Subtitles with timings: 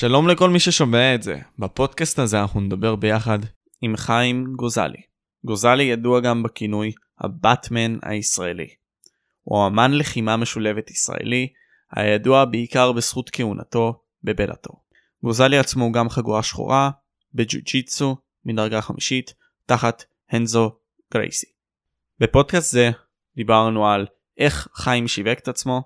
[0.00, 1.38] שלום לכל מי ששומע את זה.
[1.58, 3.38] בפודקאסט הזה אנחנו נדבר ביחד
[3.80, 5.02] עם חיים גוזלי.
[5.44, 8.68] גוזלי ידוע גם בכינוי הבטמן הישראלי.
[9.42, 11.48] הוא אמן לחימה משולבת ישראלי,
[11.92, 14.82] הידוע בעיקר בזכות כהונתו בבלאטור.
[15.22, 16.90] גוזלי עצמו הוא גם חגורה שחורה
[17.34, 19.34] בג'ו-ג'יצו מדרגה חמישית
[19.66, 20.70] תחת הנזו
[21.12, 21.46] גרייסי.
[22.20, 22.90] בפודקאסט זה
[23.36, 24.06] דיברנו על
[24.38, 25.82] איך חיים שיווק את עצמו,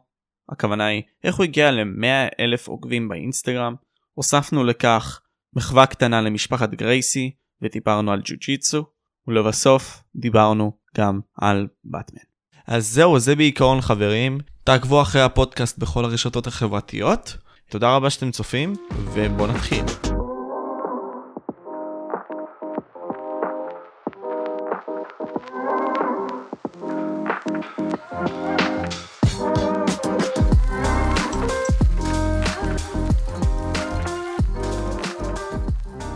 [0.49, 3.75] הכוונה היא איך הוא הגיע ל-100 אלף עוקבים באינסטגרם,
[4.15, 5.21] הוספנו לכך
[5.57, 7.31] מחווה קטנה למשפחת גרייסי
[7.63, 8.85] ודיברנו על ג'ו-ג'יצו,
[9.29, 12.23] ולבסוף דיברנו גם על באטמן.
[12.67, 14.39] אז זהו, זה בעיקרון חברים.
[14.65, 17.37] תעקבו אחרי הפודקאסט בכל הרשתות החברתיות.
[17.71, 18.73] תודה רבה שאתם צופים,
[19.15, 20.22] ובואו נתחיל.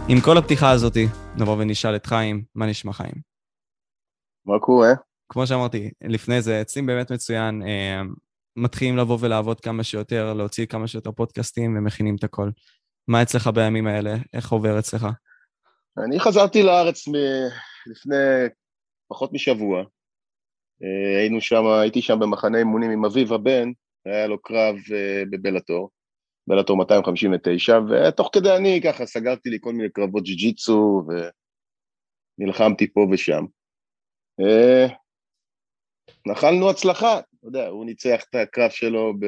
[0.09, 1.07] עם כל הפתיחה הזאתי,
[1.41, 3.15] נבוא ונשאל את חיים, מה נשמע חיים?
[4.47, 4.89] מה קורה?
[5.29, 8.03] כמו שאמרתי, לפני זה, אצלי באמת מצוין, אה,
[8.57, 12.49] מתחילים לבוא ולעבוד כמה שיותר, להוציא כמה שיותר פודקאסטים ומכינים את הכל.
[13.09, 14.15] מה אצלך בימים האלה?
[14.35, 15.07] איך עובר אצלך?
[16.05, 18.17] אני חזרתי לארץ מ- לפני
[19.09, 19.79] פחות משבוע.
[20.83, 23.69] אה, היינו שם, הייתי שם במחנה אימונים עם אביב הבן,
[24.05, 25.91] היה לו קרב אה, בבלאטור,
[26.47, 31.03] בלאטור 259, ותוך כדי אני ככה סגרתי לי כל מיני קרבות ג'י-ג'יצו,
[32.39, 33.45] ונלחמתי פה ושם.
[34.41, 34.87] אה,
[36.27, 39.27] נחלנו הצלחה, אתה יודע, הוא ניצח את הקרב שלו ב...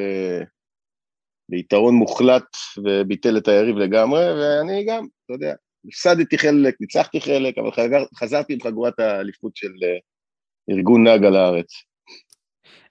[1.51, 5.55] ביתרון מוחלט וביטל את היריב לגמרי, ואני גם, אתה יודע,
[5.89, 11.73] הפסדתי חלק, ניצחתי חלק, אבל חזר, חזרתי עם חגורת האליפות של uh, ארגון נגה לארץ.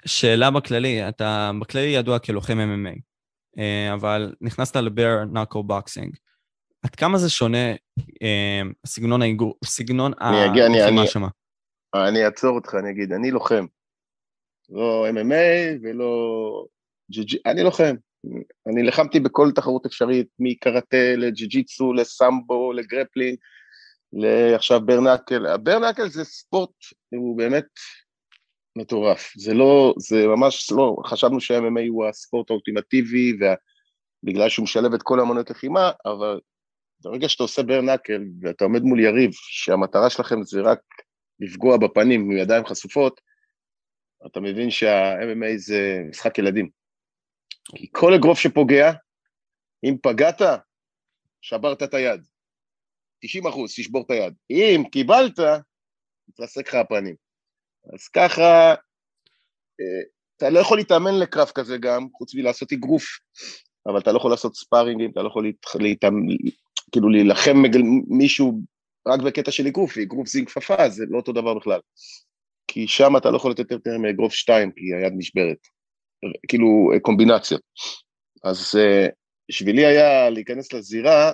[0.05, 3.01] שאלה בכללי, אתה בכללי ידוע כלוחם MMA, אה,
[3.93, 6.15] אבל נכנסת ל bare knuckle boxing.
[6.83, 7.71] עד כמה זה שונה
[8.21, 11.27] אה, סגנון האיגרוף, סגנון הלחימה שמה?
[11.95, 13.65] אני אעצור אותך, אני אגיד, אני לוחם.
[14.69, 16.65] לא MMA ולא
[17.11, 17.95] ג'י-ג'י, אני לוחם.
[18.67, 23.37] אני לחמתי בכל תחרות אפשרית, מקראטה לג'י-ג'יצו, לסמבו, ל grappling,
[24.13, 25.45] לעכשיו bare knuckle.
[25.45, 26.75] ה bare knuckle זה ספורט,
[27.09, 27.65] הוא באמת
[28.77, 29.33] מטורף.
[29.35, 33.33] זה לא, זה ממש לא, חשבנו שה-MMA הוא הספורט האולטימטיבי,
[34.23, 36.39] ובגלל שהוא משלב את כל אמנות לחימה, אבל
[37.01, 40.79] ברגע שאתה עושה ברנקל ואתה עומד מול יריב, שהמטרה שלכם זה רק
[41.39, 43.21] לפגוע בפנים עם ידיים חשופות,
[44.25, 46.69] אתה מבין שה-MMA זה משחק ילדים.
[47.75, 48.91] כי כל אגרוף שפוגע,
[49.83, 50.41] אם פגעת,
[51.41, 52.21] שברת את היד.
[53.19, 54.33] 90 אחוז, תשבור את היד.
[54.49, 55.39] אם קיבלת,
[56.29, 57.26] יתרסק לך הפנים.
[57.93, 58.75] אז ככה,
[59.79, 60.01] אה,
[60.37, 63.03] אתה לא יכול להתאמן לקרב כזה גם, חוץ מלעשות אגרוף,
[63.87, 66.25] אבל אתה לא יכול לעשות ספארינגים, אתה לא יכול להתאמן,
[66.91, 67.63] כאילו להילחם
[68.07, 68.61] מישהו
[69.07, 71.79] רק בקטע של אגרוף, אגרוף זה עם כפפה, זה לא אותו דבר בכלל.
[72.67, 75.57] כי שם אתה לא יכול לתת יותר מאגרוף שתיים, כי היד נשברת.
[76.47, 76.67] כאילו
[77.01, 77.61] קומבינציות.
[78.43, 78.75] אז
[79.49, 81.31] בשבילי היה להיכנס לזירה,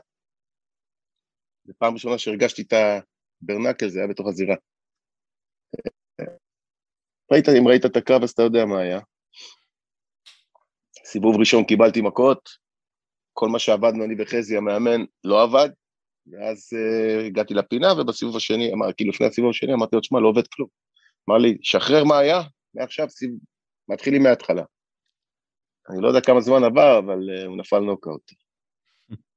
[1.66, 2.74] זו פעם ראשונה שהרגשתי את
[3.42, 4.56] הברנקל, זה היה בתוך הזירה.
[7.32, 9.00] ראית, אם ראית את הקרב אז אתה יודע מה היה.
[11.06, 12.50] סיבוב ראשון קיבלתי מכות,
[13.34, 15.70] כל מה שעבדנו אני וחזי המאמן לא עבד,
[16.28, 20.28] ואז uh, הגעתי לפינה ובסיבוב השני, אמר, כאילו לפני הסיבוב השני אמרתי לו, תשמע, לא
[20.28, 20.70] עובד כלום.
[21.30, 22.42] אמר לי, שחרר מה היה,
[22.76, 23.30] מעכשיו סיב...
[23.90, 24.64] מתחילים מההתחלה.
[25.90, 28.32] אני לא יודע כמה זמן עבר, אבל uh, הוא נפל נוקאוט.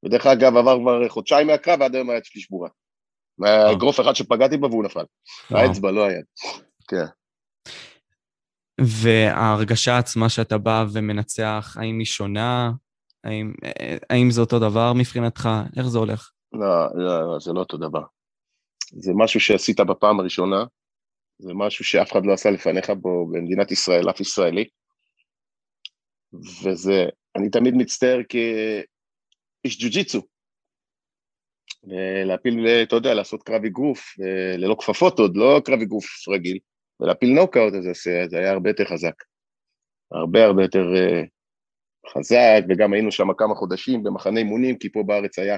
[0.05, 2.69] ודרך אגב, עבר כבר חודשיים מהקרב, ועד היום היד שלי שבורה.
[3.39, 5.05] מהאגרוף אחד שפגעתי בו והוא נפל.
[5.51, 6.25] האצבע, לא היד.
[6.89, 7.07] כן.
[8.81, 12.73] וההרגשה עצמה שאתה בא ומנצח, האם היא שונה?
[13.25, 13.53] האם,
[14.11, 15.49] האם זה אותו דבר מבחינתך?
[15.77, 16.31] איך זה הולך?
[16.53, 18.03] לא, לא, לא, זה לא אותו דבר.
[18.93, 20.65] זה משהו שעשית בפעם הראשונה,
[21.39, 24.65] זה משהו שאף אחד לא עשה לפניך בו במדינת ישראל, אף ישראלי.
[26.65, 27.05] וזה,
[27.37, 30.23] אני תמיד מצטער כאיש ג'ו-ג'יצו.
[31.85, 34.15] ולהפיל, אתה יודע, לעשות קרב אגרוף,
[34.59, 36.59] ללא כפפות עוד, לא קרב אגרוף רגיל,
[37.01, 37.85] ולהפיל נוקאוט, אז
[38.31, 39.15] זה היה הרבה יותר חזק.
[40.13, 41.27] הרבה הרבה יותר uh,
[42.13, 45.57] חזק, וגם היינו שם כמה חודשים במחנה אימונים, כי פה בארץ היה,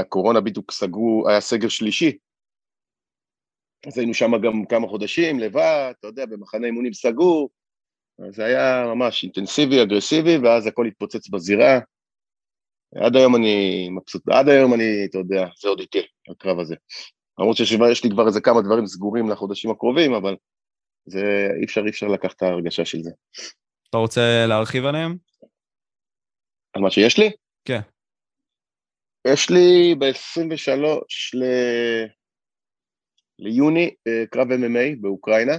[0.00, 2.18] הקורונה בדיוק סגרו, היה סגר שלישי,
[3.86, 7.50] אז היינו שם גם כמה חודשים לבד, אתה יודע, במחנה אימונים סגור,
[8.28, 11.78] אז זה היה ממש אינטנסיבי, אגרסיבי, ואז הכל התפוצץ בזירה.
[12.94, 16.76] עד היום אני מבסוט, עד היום אני, אתה יודע, זה עוד איתי, הקרב הזה.
[17.40, 20.36] למרות שיש לי כבר איזה כמה דברים סגורים לחודשים הקרובים, אבל
[21.06, 23.10] זה אי אפשר, אי אפשר לקחת את ההרגשה של זה.
[23.90, 25.16] אתה רוצה להרחיב עליהם?
[26.72, 27.30] על מה שיש לי?
[27.64, 27.80] כן.
[29.26, 30.70] יש לי ב-23
[31.34, 31.44] ל...
[33.38, 35.54] ליוני אה, קרב MMA באוקראינה,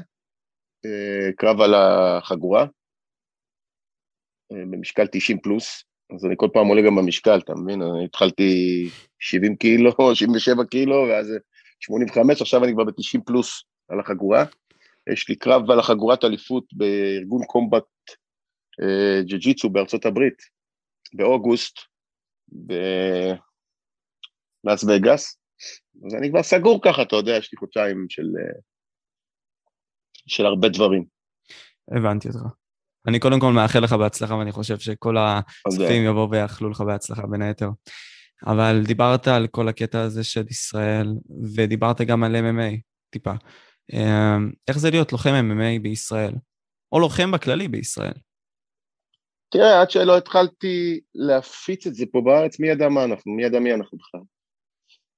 [0.86, 2.62] אה, קרב על החגורה,
[4.52, 5.84] אה, במשקל 90 פלוס,
[6.16, 7.82] אז אני כל פעם עולה גם במשקל, אתה מבין?
[7.82, 8.84] אני התחלתי
[9.20, 11.34] 70 קילו, 77 קילו, ואז
[11.82, 14.46] 85, עכשיו אני כבר ב-90 פלוס על החגורה.
[15.14, 17.84] יש לי קרב על החגורת אליפות בארגון קומבט
[19.28, 20.42] ג'ו-ג'יצו בארצות הברית,
[21.14, 21.80] באוגוסט,
[24.64, 25.38] בלאס וגאס,
[26.06, 28.28] אז אני כבר סגור ככה, אתה יודע, יש לי חודשיים של,
[30.28, 31.06] של הרבה דברים.
[31.98, 32.40] הבנתי אותך.
[33.08, 37.42] אני קודם כל מאחל לך בהצלחה, ואני חושב שכל הצופים יבואו ויאכלו לך בהצלחה בין
[37.42, 37.70] היתר.
[38.48, 41.08] אבל דיברת על כל הקטע הזה של ישראל,
[41.56, 42.80] ודיברת גם על MMA,
[43.10, 43.34] טיפה.
[43.94, 46.34] אמ, איך זה להיות לוחם MMA בישראל?
[46.92, 48.14] או לוחם בכללי בישראל?
[49.52, 53.60] תראה, עד שלא התחלתי להפיץ את זה פה בארץ, מי ידע מה אנחנו, מי ידע
[53.60, 54.22] מי אנחנו בכלל.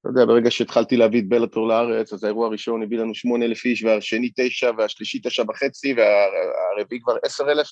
[0.02, 3.66] אתה יודע, ברגע שהתחלתי להביא את בלאטור לארץ, אז האירוע הראשון הביא לנו שמונה אלף
[3.66, 7.68] איש, והשני תשע, והשלישי תשע וחצי, והרביעי כבר עשר אלף.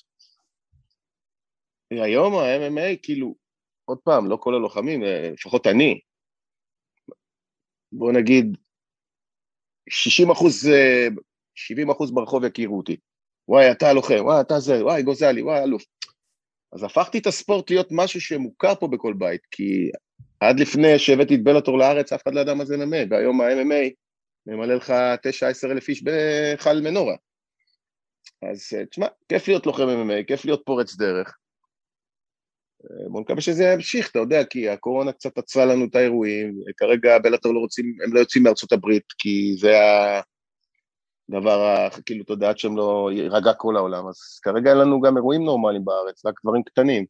[1.90, 3.34] היום ה-MMA, כאילו,
[3.92, 5.02] עוד פעם, לא כל הלוחמים,
[5.32, 6.00] לפחות אני,
[7.92, 8.56] בוא נגיד,
[9.88, 10.70] 60 אחוז,
[11.54, 12.96] 70 אחוז ברחוב יכירו אותי.
[13.48, 15.84] וואי, אתה לוחם, וואי, אתה זה, וואי, גוזלי, וואי, אלוף.
[16.72, 19.90] אז הפכתי את הספורט להיות משהו שמוכר פה בכל בית, כי
[20.40, 23.90] עד לפני שהבאתי את בלאטור לארץ, אף אחד לא ידע מה זה MMA, והיום ה-MMA
[24.46, 27.14] ממלא לך 9-10 אלף איש בחל מנורה.
[28.42, 31.36] אז אה, תשמע, כיף להיות לוחם MMA, כיף להיות פורץ דרך.
[32.90, 37.18] אה, בוא נקווה שזה ימשיך, אתה יודע, כי הקורונה קצת עצרה לנו את האירועים, כרגע
[37.18, 39.72] בלאטור לא רוצים, הם לא יוצאים מארצות הברית, כי זה
[41.28, 45.16] הדבר, כאילו, אתה יודע, עד שהם לא יירגע כל העולם, אז כרגע אין לנו גם
[45.16, 47.06] אירועים נורמליים בארץ, רק דברים קטנים.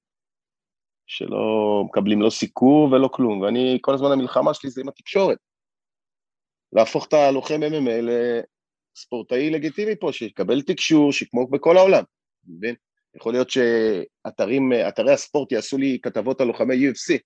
[1.06, 5.38] שלא מקבלים לא סיקור ולא כלום, ואני, כל הזמן המלחמה שלי זה עם התקשורת.
[6.72, 8.10] להפוך את הלוחם MMA
[8.96, 12.02] לספורטאי לגיטימי פה, שיקבל תקשור, שיתמוך בכל העולם,
[12.46, 12.74] מבין?
[13.16, 17.18] יכול להיות שאתרי הספורט יעשו לי כתבות על לוחמי UFC,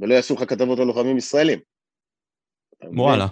[0.00, 1.58] ולא יעשו לך כתבות על לוחמים ישראלים.
[2.96, 3.26] וואלה.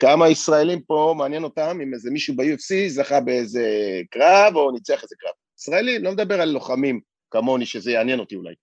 [0.00, 3.66] כמה ישראלים פה מעניין אותם אם איזה מישהו ב-UFC זכה באיזה
[4.10, 5.32] קרב או ניצח איזה קרב.
[5.58, 7.00] ישראלים, לא מדבר על לוחמים
[7.30, 8.54] כמוני שזה יעניין אותי אולי.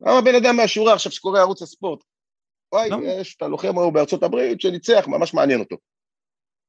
[0.00, 2.04] למה בן אדם מהשורה עכשיו שקורא ערוץ הספורט?
[2.72, 2.96] וואי, לא.
[3.20, 5.76] יש את הלוחם ההוא בארצות הברית שניצח, ממש מעניין אותו.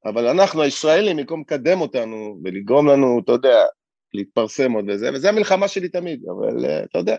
[0.06, 3.66] אבל אנחנו הישראלים, במקום לקדם אותנו ולגרום לנו, אתה יודע,
[4.13, 7.15] להתפרסם עוד וזה, וזה המלחמה שלי תמיד, אבל uh, אתה יודע,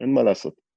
[0.00, 0.68] אין מה לעשות.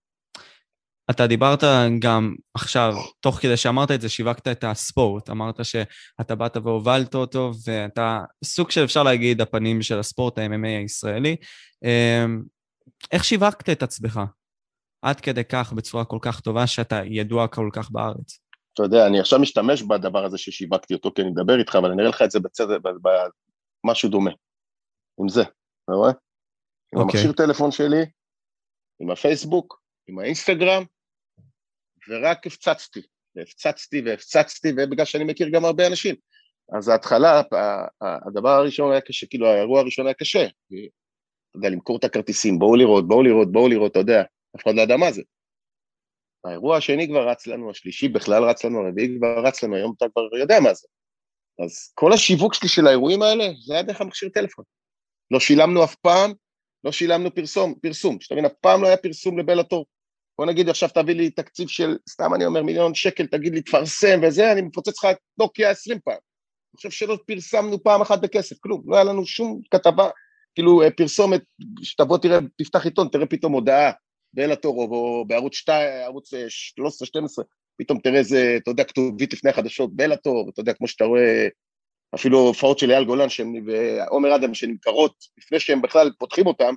[1.11, 1.63] אתה דיברת
[1.99, 5.29] גם עכשיו, תוך כדי שאמרת את זה, שיווקת את הספורט.
[5.29, 11.35] אמרת שאתה באת והובלת אותו, ואתה סוג של, אפשר להגיד, הפנים של הספורט ה-MMA הישראלי.
[11.83, 12.41] אמ,
[13.11, 14.19] איך שיווקת את עצמך?
[15.01, 18.39] עד כדי כך, בצורה כל כך טובה, שאתה ידוע כל כך בארץ.
[18.73, 22.01] אתה יודע, אני עכשיו משתמש בדבר הזה ששיווקתי אותו, כי אני מדבר איתך, אבל אני
[22.01, 22.67] אראה לך את זה בצד,
[23.83, 24.31] במשהו דומה.
[25.21, 26.09] עם זה, אתה רואה?
[26.09, 27.03] עם okay.
[27.03, 27.19] אוקיי.
[27.19, 28.05] המכשיר טלפון שלי,
[28.99, 30.83] עם הפייסבוק, עם האינסטגרם,
[32.09, 33.01] ורק הפצצתי,
[33.35, 36.15] והפצצתי והפצצתי, ובגלל שאני מכיר גם הרבה אנשים.
[36.77, 37.41] אז ההתחלה,
[38.27, 40.45] הדבר הראשון היה קשה, כאילו האירוע הראשון היה קשה.
[40.45, 44.23] אתה יודע, למכור את הכרטיסים, בואו לראות, בואו לראות, בואו לראות, אתה יודע,
[44.55, 45.21] אף אחד לא ידע מה זה.
[46.45, 50.05] האירוע השני כבר רץ לנו, השלישי בכלל רץ לנו, הרביעי כבר רץ לנו, היום אתה
[50.11, 50.87] כבר יודע מה זה.
[51.63, 54.65] אז כל השיווק שלי של האירועים האלה, זה היה דרך המכשיר טלפון.
[55.31, 56.31] לא שילמנו אף פעם,
[56.83, 59.85] לא שילמנו פרסום, פרסום, שאתה מבין, אף פעם לא היה פרסום לבלאטור.
[60.37, 64.19] בוא נגיד עכשיו תביא לי תקציב של, סתם אני אומר, מיליון שקל, תגיד לי, תפרסם
[64.23, 66.13] וזה, אני מפוצץ לך את נוקיה עשרים פעם.
[66.13, 70.09] אני חושב שלא פרסמנו פעם אחת בכסף, כלום, לא היה לנו שום כתבה,
[70.55, 71.41] כאילו אה, פרסומת,
[71.83, 73.91] שתבוא תראה, תפתח עיתון, תראה פתאום הודעה
[74.33, 77.43] באלתור או בערוץ 2, ערוץ 13-12, אה,
[77.77, 81.47] פתאום תראה איזה, אתה יודע, כתובית לפני החדשות באלתור, אתה יודע, כמו שאתה רואה,
[82.15, 83.27] אפילו הופעות של אייל גולן
[83.65, 86.73] ועומר אדם שנמכרות, לפני שהם בכלל פותחים אותם,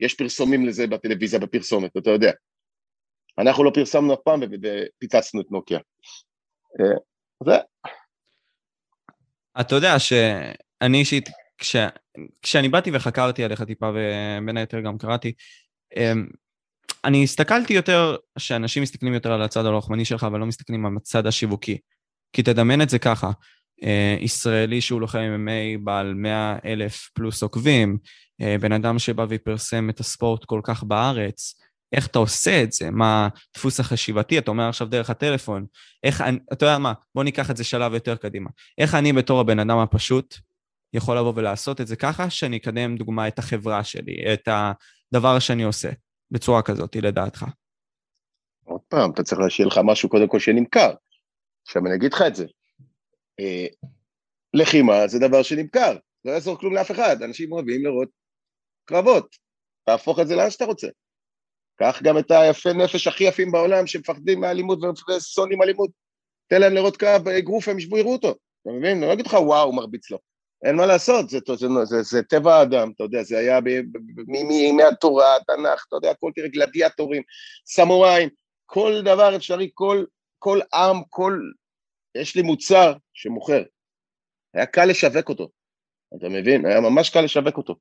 [0.00, 2.32] יש פרסומים לזה בטלוויזיה בפרסומת, אתה יודע.
[3.38, 5.78] אנחנו לא פרסמנו אף פעם ופיצצנו את נוקיה.
[6.80, 6.98] אה,
[7.44, 7.56] זה.
[9.60, 11.76] אתה יודע שאני אישית, כש,
[12.42, 15.32] כשאני באתי וחקרתי עליך טיפה, ובין היתר גם קראתי,
[15.96, 16.26] אמ,
[17.04, 21.26] אני הסתכלתי יותר, שאנשים מסתכלים יותר על הצד הלוחמני שלך, אבל לא מסתכלים על הצד
[21.26, 21.78] השיווקי.
[22.32, 23.30] כי תדמיין את זה ככה,
[24.20, 27.98] ישראלי שהוא לוחם MMA בעל 100 אלף פלוס עוקבים,
[28.40, 31.54] אה, בן אדם שבא ופרסם את הספורט כל כך בארץ,
[31.92, 35.66] איך אתה עושה את זה, מה הדפוס החשיבתי, אתה אומר עכשיו דרך הטלפון,
[36.04, 38.50] איך, אני, אתה יודע מה, בוא ניקח את זה שלב יותר קדימה.
[38.78, 40.34] איך אני בתור הבן אדם הפשוט
[40.92, 44.48] יכול לבוא ולעשות את זה ככה, שאני אקדם, דוגמה, את החברה שלי, את
[45.12, 45.90] הדבר שאני עושה,
[46.30, 47.44] בצורה כזאת, לדעתך.
[48.64, 50.92] עוד פעם, אתה צריך להשאיר לך משהו קודם כל שנמכר.
[51.66, 52.46] עכשיו אני אגיד לך את זה.
[53.40, 53.66] אה,
[54.54, 58.08] לחימה זה דבר שנמכר, לא יעזור כלום לאף אחד, אנשים אוהבים לראות
[58.84, 59.36] קרבות,
[59.86, 60.88] תהפוך את זה לאן שאתה רוצה.
[61.76, 64.78] קח גם את היפי נפש הכי יפים בעולם שמפחדים מאלימות
[65.08, 65.90] ושונאים אלימות,
[66.48, 68.96] תן להם לראות קרב אגרוף, הם ישבו יראו אותו, אתה מבין?
[68.96, 70.18] אני לא אגיד לך וואו, מרביץ לו.
[70.64, 73.60] אין מה לעשות, זה, זה, זה, זה טבע האדם, אתה יודע, זה היה
[74.26, 77.22] מימי התורה, התנ"ך, אתה יודע, כל תראה גלדיאטורים,
[77.66, 78.28] סמוראים,
[78.66, 80.04] כל דבר אפשרי, כל,
[80.38, 81.40] כל עם, כל...
[82.14, 83.62] יש לי מוצר שמוכר.
[84.54, 85.48] היה קל לשווק אותו,
[86.16, 86.66] אתה מבין?
[86.66, 87.76] היה ממש קל לשווק אותו.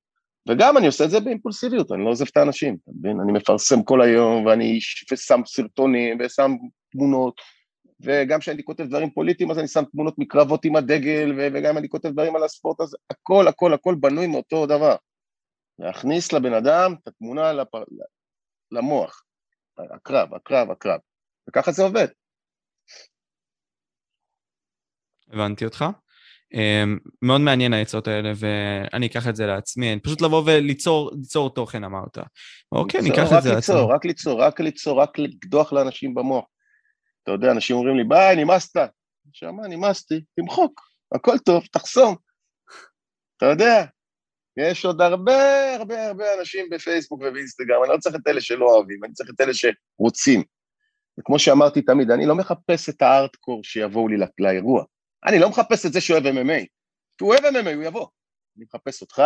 [0.49, 3.19] וגם אני עושה את זה באימפולסיביות, אני לא עוזב את האנשים, אתה מבין?
[3.19, 4.79] אני מפרסם כל היום, ואני
[5.11, 6.51] ושם סרטונים, ושם
[6.91, 7.41] תמונות,
[7.99, 11.89] וגם כשאני כותב דברים פוליטיים, אז אני שם תמונות מקרבות עם הדגל, וגם אם אני
[11.89, 14.95] כותב דברים על הספורט, אז הכל, הכל, הכל בנוי מאותו דבר.
[15.79, 17.51] להכניס לבן אדם את התמונה.
[18.71, 19.23] למוח.
[19.77, 20.99] הקרב, הקרב, הקרב.
[21.49, 22.07] וככה זה עובד.
[25.33, 25.85] הבנתי אותך.
[26.53, 31.83] Um, מאוד מעניין העצות האלה ואני אקח את זה לעצמי, פשוט לבוא וליצור ליצור תוכן
[31.83, 32.17] אמרת.
[32.71, 33.75] אוקיי, אני אקח את זה לעצמי.
[33.89, 36.45] רק ליצור, רק ליצור, רק לקדוח לאנשים במוח.
[37.23, 38.89] אתה יודע, אנשים אומרים לי, ביי, נמאסת.
[39.33, 40.81] שמע, נמאסתי, תמחוק,
[41.15, 42.15] הכל טוב, תחסום.
[43.37, 43.85] אתה יודע,
[44.57, 49.03] יש עוד הרבה הרבה הרבה אנשים בפייסבוק ובאינסטגרם, אני לא צריך את אלה שלא אוהבים,
[49.03, 50.43] אני צריך את אלה שרוצים.
[51.19, 54.83] וכמו שאמרתי תמיד, אני לא מחפש את הארטקור שיבואו לי לאירוע.
[55.25, 56.65] אני לא מחפש את זה שאוהב MMA.
[57.17, 58.07] כי הוא אוהב MMA, הוא יבוא.
[58.57, 59.21] אני מחפש אותך,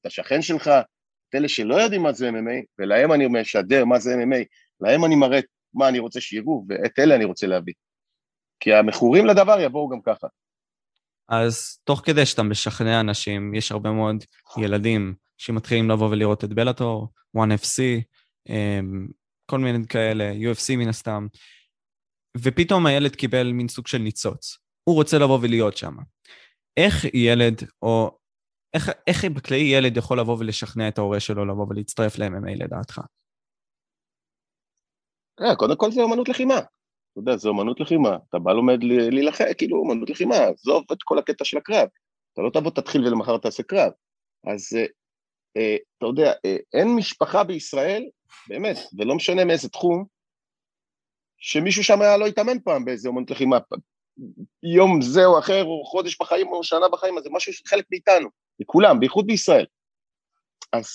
[0.00, 4.14] את השכן שלך, את אלה שלא יודעים מה זה MMA, ולהם אני משדר מה זה
[4.14, 4.44] MMA,
[4.80, 5.40] להם אני מראה
[5.74, 7.74] מה אני רוצה שיראו, ואת אלה אני רוצה להביא.
[8.60, 10.26] כי המכורים לדבר יבואו גם ככה.
[11.28, 14.24] אז תוך כדי שאתה משכנע אנשים, יש הרבה מאוד
[14.58, 18.02] ילדים שמתחילים לבוא ולראות את בלאטור, 1FC,
[18.48, 19.06] אמ,
[19.46, 21.26] כל מיני כאלה, UFC מן הסתם,
[22.36, 24.58] ופתאום הילד קיבל מין סוג של ניצוץ.
[24.84, 25.94] הוא רוצה לבוא ולהיות שם.
[26.76, 28.18] איך ילד, או
[28.74, 33.00] איך, איך בכלי ילד יכול לבוא ולשכנע את ההורה שלו לבוא ולהצטרף ל-MMA לדעתך?
[35.40, 36.58] אה, קודם כל זה אומנות לחימה.
[36.58, 38.16] אתה יודע, זה אומנות לחימה.
[38.28, 38.78] אתה בא לומד
[39.12, 41.88] להילחם, כאילו, אומנות לחימה, עזוב את כל הקטע של הקרב.
[42.32, 43.92] אתה לא תבוא, תתחיל ולמחר תעשה קרב.
[44.46, 44.86] אז אה,
[45.56, 48.04] אה, אתה יודע, אה, אין משפחה בישראל,
[48.48, 50.04] באמת, ולא משנה מאיזה תחום,
[51.38, 53.58] שמישהו שם היה לא התאמן פעם באיזה אומנות לחימה,
[54.62, 58.28] יום זה או אחר, או חודש בחיים, או שנה בחיים, אז זה משהו שחלק מאיתנו,
[58.60, 59.66] לכולם, בייחוד בישראל.
[60.72, 60.86] אז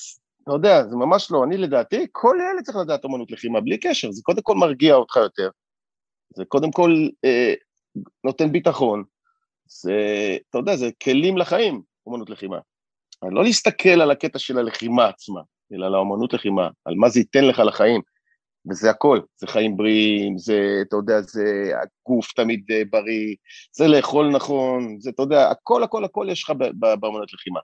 [0.43, 4.11] אתה יודע, זה ממש לא, אני לדעתי, כל ילד צריך לדעת אומנות לחימה, בלי קשר,
[4.11, 5.49] זה קודם כל מרגיע אותך יותר,
[6.35, 7.53] זה קודם כל אה,
[8.23, 9.03] נותן ביטחון,
[9.65, 9.93] זה,
[10.49, 12.57] אתה יודע, זה כלים לחיים, אומנות לחימה.
[13.31, 15.41] לא להסתכל על הקטע של הלחימה עצמה,
[15.73, 18.01] אלא על האומנות לחימה, על מה זה ייתן לך לחיים.
[18.69, 23.35] וזה הכל, זה חיים בריאים, זה, אתה יודע, זה הגוף תמיד אה, בריא,
[23.71, 26.51] זה לאכול נכון, זה, אתה יודע, הכל, הכל, הכל יש לך
[26.99, 27.59] באמנות לחימה.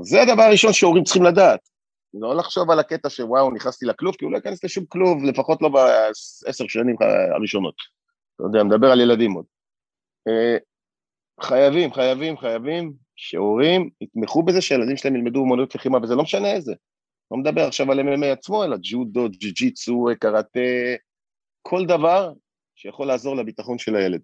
[0.00, 1.60] אז זה הדבר הראשון שהורים צריכים לדעת.
[2.14, 5.68] לא לחשוב על הקטע שוואו, נכנסתי לכלוב, כי הוא לא ייכנס לשום כלוב, לפחות לא
[5.68, 6.96] בעשר שנים
[7.36, 7.74] הראשונות.
[8.36, 9.44] אתה יודע, מדבר על ילדים עוד.
[10.28, 10.56] אה,
[11.40, 16.74] חייבים, חייבים, חייבים שהורים יתמכו בזה שהילדים שלהם ילמדו אמנות לחימה, וזה לא משנה איזה.
[17.30, 20.60] לא מדבר עכשיו על MMA עצמו, אלא ג'ודו, ג'י-ג'יצו, קראטה,
[21.62, 22.32] כל דבר
[22.76, 24.20] שיכול לעזור לביטחון של הילד.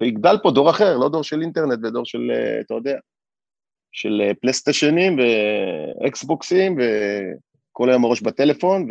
[0.00, 2.98] ויגדל פה דור אחר, לא דור של אינטרנט ודור של, אה, אתה יודע,
[3.92, 8.88] של אה, פלסטיישנים ואקסבוקסים וכל היום הראש בטלפון,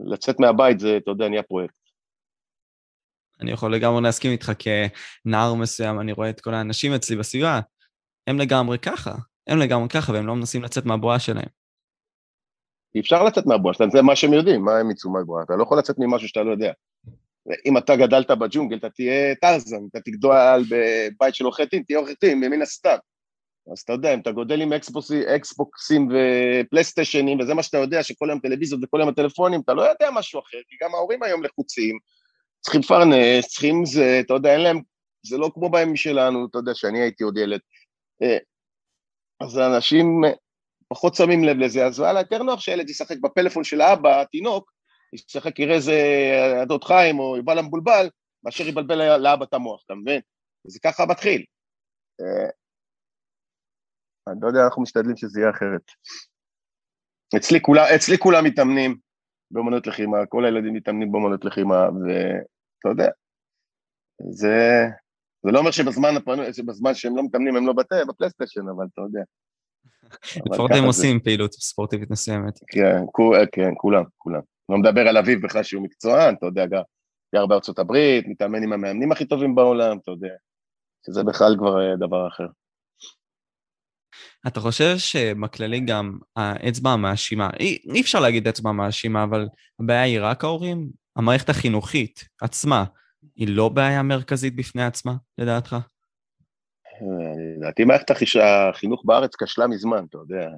[0.00, 1.78] ולצאת מהבית זה, אתה יודע, נהיה פרויקט.
[3.40, 7.60] אני יכול לגמרי להסכים איתך כנער מסוים, אני רואה את כל האנשים אצלי בסביבה,
[8.26, 9.14] הם לגמרי ככה,
[9.46, 11.57] הם לגמרי ככה, והם לא מנסים לצאת מהבועה שלהם.
[12.94, 15.62] אי אפשר לצאת מהבועה שלהם, זה מה שהם יודעים, מה הם יצאו מהבועה, אתה לא
[15.62, 16.72] יכול לצאת ממשהו שאתה לא יודע.
[17.66, 20.34] אם אתה גדלת בג'ונגל, אתה תהיה טרזן, אתה תגדול
[20.70, 22.96] בבית של עורכי דין, תהיה עורכי דין, מן הסתם.
[23.72, 28.30] אז אתה יודע, אם אתה גודל עם אקסבוקסים, אקסבוקסים ופלייסטיישנים, וזה מה שאתה יודע, שכל
[28.30, 31.98] היום טלוויזיות וכל היום הטלפונים, אתה לא יודע משהו אחר, כי גם ההורים היום לחוצים,
[32.60, 34.80] צריכים לפרנס, צריכים זה, אתה יודע, אין להם,
[35.22, 37.60] זה לא כמו בימים שלנו, אתה יודע, שאני הייתי עוד ילד.
[38.22, 38.38] אה,
[39.40, 40.22] אז האנשים
[40.88, 44.72] פחות שמים לב לזה, אז וואלה, יותר נוח שהילד ישחק בפלאפון של האבא, התינוק,
[45.12, 45.92] ישחק, יראה איזה
[46.62, 48.10] הדוד חיים או יובל המבולבל,
[48.44, 50.20] מאשר יבלבל לאבא את המוח, אתה מבין?
[50.66, 51.44] וזה ככה מתחיל.
[52.20, 52.50] אה,
[54.32, 55.82] אני לא יודע, אנחנו משתדלים שזה יהיה אחרת.
[57.36, 58.96] אצלי, כולה, אצלי כולם מתאמנים
[59.50, 63.10] באמנות לחימה, כל הילדים מתאמנים באמנות לחימה, ואתה יודע,
[64.30, 64.84] זה,
[65.42, 66.10] זה לא אומר שבזמן,
[66.52, 69.22] שבזמן שהם לא מתאמנים הם לא בתה, בפלייסטיישן, אבל אתה יודע.
[70.46, 72.58] לפחות הם עושים פעילות ספורטיבית מסוימת.
[72.66, 72.98] כן,
[73.52, 74.40] כן, כולם, כולם.
[74.68, 76.82] לא מדבר על אביב בכלל שהוא מקצוען, אתה יודע, גר,
[77.34, 80.34] גר בארצות הברית, מתאמן עם המאמנים הכי טובים בעולם, אתה יודע,
[81.06, 82.46] שזה בכלל כבר אה, דבר אחר.
[84.46, 89.48] אתה חושב שבכללי גם האצבע המאשימה, אי, אי אפשר להגיד אצבע מאשימה, אבל
[89.80, 90.90] הבעיה היא רק ההורים?
[91.16, 92.84] המערכת החינוכית עצמה,
[93.36, 95.76] היא לא בעיה מרכזית בפני עצמה, לדעתך?
[97.56, 100.48] לדעתי מערכת החינוך בארץ כשלה מזמן, אתה יודע.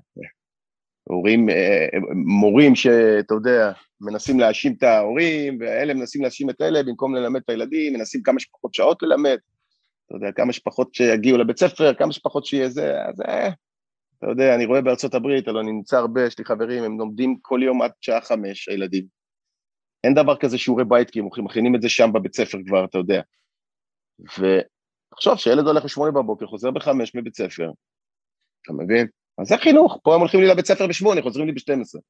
[1.05, 1.87] הורים, אה,
[2.27, 7.51] מורים שאתה יודע, מנסים להאשים את ההורים, ואלה מנסים להאשים את אלה במקום ללמד את
[7.51, 9.39] הילדים, מנסים כמה שפחות שעות ללמד,
[10.07, 13.49] אתה יודע, כמה שפחות שיגיעו לבית ספר, כמה שפחות שיהיה זה, אז אה,
[14.19, 17.37] אתה יודע, אני רואה בארצות הברית, אלא אני נמצא הרבה, יש לי חברים, הם לומדים
[17.43, 19.05] כל יום עד שעה חמש, הילדים.
[20.05, 22.99] אין דבר כזה שיעורי בית, כי הם מכינים את זה שם בבית ספר כבר, אתה
[22.99, 23.23] יודע.
[25.13, 27.71] ותחשוב שילד הולך לשמונה בבוקר, חוזר בחמש מבית ספר,
[28.63, 29.07] אתה מבין?
[29.39, 32.01] אז זה חינוך, פה הם הולכים לי לבית ספר בשמונה, חוזרים לי בשתים עשרה.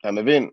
[0.00, 0.50] אתה מבין?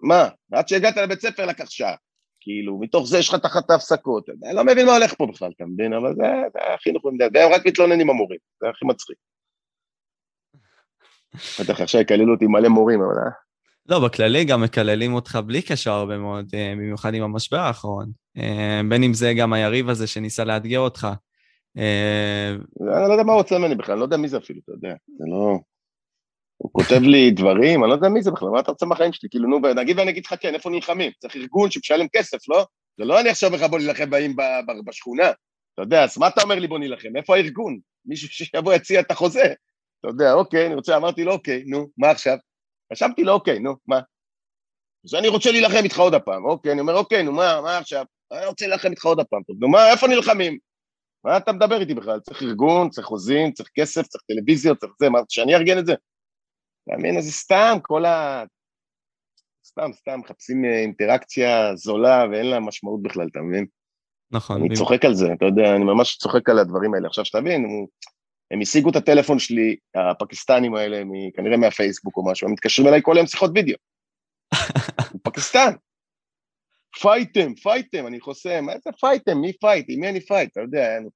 [0.00, 1.94] מה, עד שהגעת לבית ספר לקח שעה.
[2.40, 4.28] כאילו, מתוך זה יש לך תחת ההפסקות.
[4.28, 5.92] אני לא מבין מה הולך פה בכלל, אתה מבין?
[5.92, 6.22] אבל זה,
[6.52, 9.16] זה החינוך והם רק מתלוננים המורים, זה הכי מצחיק.
[11.60, 13.18] בטח עכשיו יקללו אותי מלא מורים, אבל...
[13.18, 13.30] אה?
[13.88, 18.23] לא, בכללי גם מקללים אותך בלי קשר הרבה מאוד, אה, במיוחד עם המשבר האחרון.
[18.38, 21.08] אה, בין אם זה גם היריב הזה שניסה לאתגר אותך.
[21.76, 24.72] אני לא יודע מה הוא רוצה ממני בכלל, אני לא יודע מי זה אפילו, אתה
[24.72, 24.94] יודע.
[25.18, 25.58] זה לא...
[26.56, 29.28] הוא כותב לי דברים, אני לא יודע מי זה בכלל, מה אתה רוצה מהחיים שלי?
[29.30, 31.12] כאילו, נו, נגיד ואני אגיד לך כן, איפה נלחמים?
[31.18, 32.66] צריך ארגון שמשלם כסף, לא?
[32.98, 34.36] זה לא אני עכשיו לך בוא נילחם באים
[34.84, 35.30] בשכונה.
[35.74, 37.16] אתה יודע, אז מה אתה אומר לי בוא נילחם?
[37.16, 37.78] איפה הארגון?
[38.04, 39.54] מישהו שיבוא יציע את החוזה.
[40.00, 42.36] אתה יודע, אוקיי, אני רוצה, אמרתי לו, אוקיי, נו, מה עכשיו?
[42.92, 44.00] רשמתי לו, אוקיי, נו, מה?
[45.04, 48.04] אז אני רוצה להילחם איתך עוד הפעם, אוקיי, אני אומר, אוקיי, נו, מה, מה עכשיו?
[48.38, 50.58] אני רוצה להילחם איתך עוד הפעם, טוב, נו, מה, איפה נלחמים?
[51.24, 52.20] מה אתה מדבר איתי בכלל?
[52.20, 55.92] צריך ארגון, צריך חוזים, צריך כסף, צריך טלוויזיות, צריך זה, מה, שאני אארגן את זה?
[55.92, 57.18] אתה מבין?
[57.18, 58.44] אז זה סתם, כל ה...
[59.66, 63.66] סתם, סתם, מחפשים אה, אינטראקציה זולה ואין לה משמעות בכלל, אתה מבין?
[64.30, 64.60] נכון.
[64.60, 67.08] אני צוחק על זה, אתה יודע, אני ממש צוחק על הדברים האלה.
[67.08, 67.86] עכשיו, שתבין,
[68.50, 71.02] הם השיגו את הטלפון שלי, הפקיסטנים האלה,
[71.36, 73.76] כנראה מהפייסבוק או משהו, הם מתקשרים אליי כל היום שיחות וידאו.
[75.24, 75.70] פקיסטן.
[77.00, 80.52] fight him, fight him, אני חוסם, איזה fight him, מי fight, עם מי אני fight,
[80.52, 81.06] אתה יודע, אני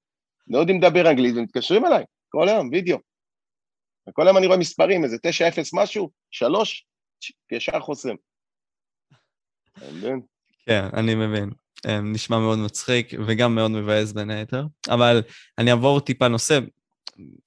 [0.48, 2.98] לא יודעים לדבר אנגלית ומתקשרים אליי, כל היום, וידאו.
[4.08, 5.20] וכל היום אני רואה מספרים, איזה 9-0
[5.72, 6.86] משהו, 3,
[7.52, 8.14] ישר חוסם.
[10.66, 11.50] כן, אני מבין.
[11.86, 15.22] אמ, נשמע מאוד מצחיק וגם מאוד מבאס בין היתר, אבל
[15.58, 16.58] אני אעבור טיפה נושא.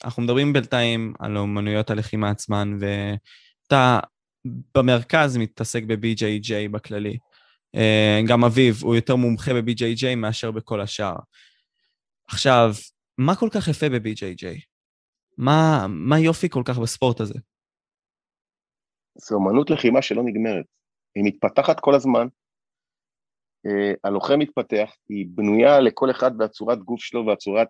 [0.03, 3.99] אנחנו מדברים בינתיים על אומנויות הלחימה עצמן, ואתה
[4.75, 7.17] במרכז מתעסק ב-BJJ בכללי.
[7.75, 11.15] אה, גם אביב הוא יותר מומחה ב-BJJ מאשר בכל השאר.
[12.27, 12.71] עכשיו,
[13.17, 14.45] מה כל כך יפה ב-BJJ?
[15.37, 17.39] מה, מה יופי כל כך בספורט הזה?
[19.15, 20.65] זו אומנות לחימה שלא נגמרת.
[21.15, 22.27] היא מתפתחת כל הזמן,
[23.67, 27.67] uh, הלוחם מתפתח, היא בנויה לכל אחד והצורת גוף שלו והצורת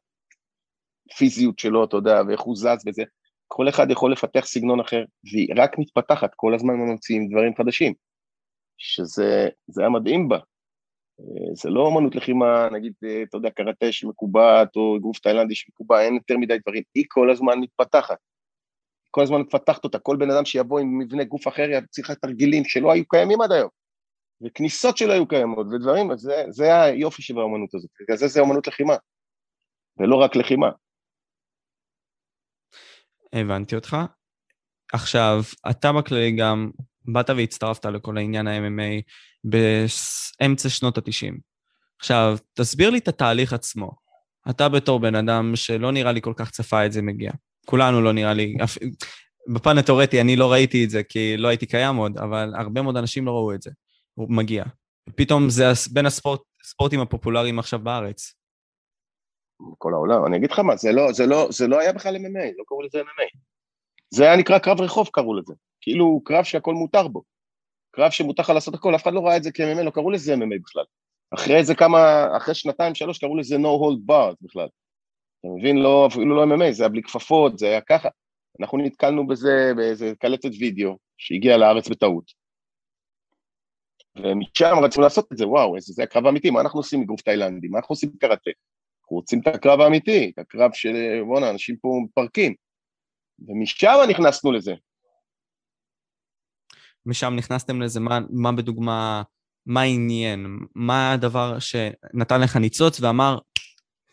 [1.18, 3.04] פיזיות שלו, אתה יודע, ואיך הוא זז וזה.
[3.48, 7.94] כל אחד יכול לפתח סגנון אחר, והיא רק מתפתחת, כל הזמן ממציאים דברים חדשים,
[8.82, 10.38] שזה היה מדהים בה.
[11.54, 16.14] זה לא אמנות לחימה, נגיד, אה, אתה יודע, קראטה שמקובעת, או גוף תאילנדי שמקובע, אין
[16.14, 18.18] יותר מדי דברים, היא כל הזמן מתפתחת.
[19.12, 22.92] כל הזמן מפתחת אותה, כל בן אדם שיבוא עם מבנה גוף אחר צריך תרגילים שלא
[22.92, 23.70] היו קיימים עד היום,
[24.42, 28.68] וכניסות שלא היו קיימות, ודברים, זה, זה היופי של האמנות הזאת, בגלל זה זה אמנות
[28.68, 28.96] לחימה,
[29.98, 30.70] ולא רק לחימה.
[33.34, 33.98] הבנתי אותך.
[34.94, 35.40] עכשיו,
[35.70, 36.72] אתה בכללי גם
[37.06, 39.02] באת והצטרפת לכל העניין ה-MMA
[39.44, 41.34] באמצע שנות ה-90.
[42.00, 43.92] עכשיו, תסביר לי את התהליך עצמו.
[44.50, 47.32] אתה בתור בן אדם שלא נראה לי כל כך צפה את זה מגיע.
[47.66, 48.78] כולנו לא נראה לי, אפ...
[49.48, 52.98] בפן התיאורטי אני לא ראיתי את זה כי לא הייתי קיים עוד, אבל הרבה מאוד
[52.98, 53.72] אנשים לא ראו את זה.
[54.14, 54.64] הוא מגיע.
[55.16, 58.34] פתאום זה בין הספורט, הספורטים הפופולריים עכשיו בארץ.
[59.78, 62.46] כל העולם, אני אגיד לך מה, זה לא, זה לא, זה לא היה בכלל MMA,
[62.58, 63.40] לא קראו לזה MMA.
[64.14, 65.54] זה היה נקרא קרב רחוב קראו לזה.
[65.82, 67.24] כאילו קרב שהכל מותר בו.
[67.92, 70.34] קרב שמותר לך לעשות הכל, אף אחד לא ראה את זה כ-MMA, לא קראו לזה
[70.34, 70.84] MMA בכלל.
[71.34, 74.68] אחרי איזה כמה, אחרי שנתיים, שלוש, קראו לזה no hold bar בכלל.
[75.40, 75.78] אתה מבין?
[75.78, 78.10] לא, אפילו לא MMA, זה היה בלי כפפות, זה היה ככה.
[78.60, 82.32] אנחנו נתקלנו בזה באיזה קלטת וידאו שהגיעה לארץ בטעות.
[84.16, 87.68] ומשם רצינו לעשות את זה, וואו, איזה, זה הקרב האמיתי, מה אנחנו עושים מגוף תאילנדי?
[87.68, 88.52] מה אנחנו עושים בקראטה?
[89.04, 92.54] אנחנו רוצים את הקרב האמיתי, את הקרב של, בואנה, אנשים פה מתפרקים.
[93.48, 94.74] ומשם נכנסנו לזה.
[97.06, 99.24] משם נכנסתם לזה, מה, מה בדוגמה,
[99.66, 100.60] מה עניין?
[100.76, 103.38] מה הדבר שנתן לך ניצוץ ואמר,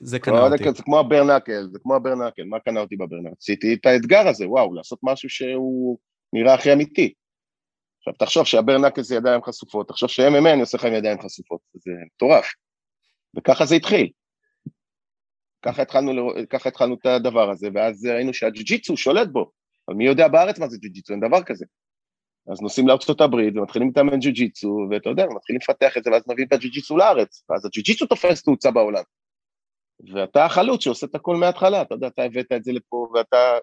[0.00, 0.64] זה קנה אותי.
[0.76, 3.34] זה כמו הברנקל, זה כמו הברנקל, מה קנה אותי בברנקל?
[3.40, 5.98] עשיתי את האתגר הזה, וואו, לעשות משהו שהוא
[6.32, 7.14] נראה הכי אמיתי.
[7.98, 11.90] עכשיו, תחשוב שהברנקל זה ידיים חשופות, תחשוב ש-MMA אני עושה לך עם ידיים חשופות, זה
[12.06, 12.46] מטורף.
[13.36, 14.10] וככה זה התחיל.
[15.62, 19.50] ככה התחלנו, ככה התחלנו את הדבר הזה, ואז ראינו שהג'ו-ג'יצו שולט בו.
[19.88, 21.64] אבל מי יודע בארץ מה זה ג'ו-ג'יצו, אין דבר כזה.
[22.52, 26.48] אז נוסעים לארצות הברית ומתחילים להתאמן ג'ו-ג'יצו, ואתה יודע, מתחילים לפתח את זה, ואז מביאים
[26.48, 29.02] את הג'ו-ג'יצו לארץ, ואז הג'ו-ג'יצו תופס תאוצה בעולם.
[30.14, 33.58] ואתה החלוץ שעושה את הכל מההתחלה, אתה יודע, אתה הבאת את זה לפה, ואתה...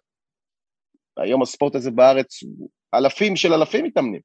[1.17, 2.43] היום הספורט הזה בארץ,
[2.93, 4.21] אלפים של אלפים מתאמנים.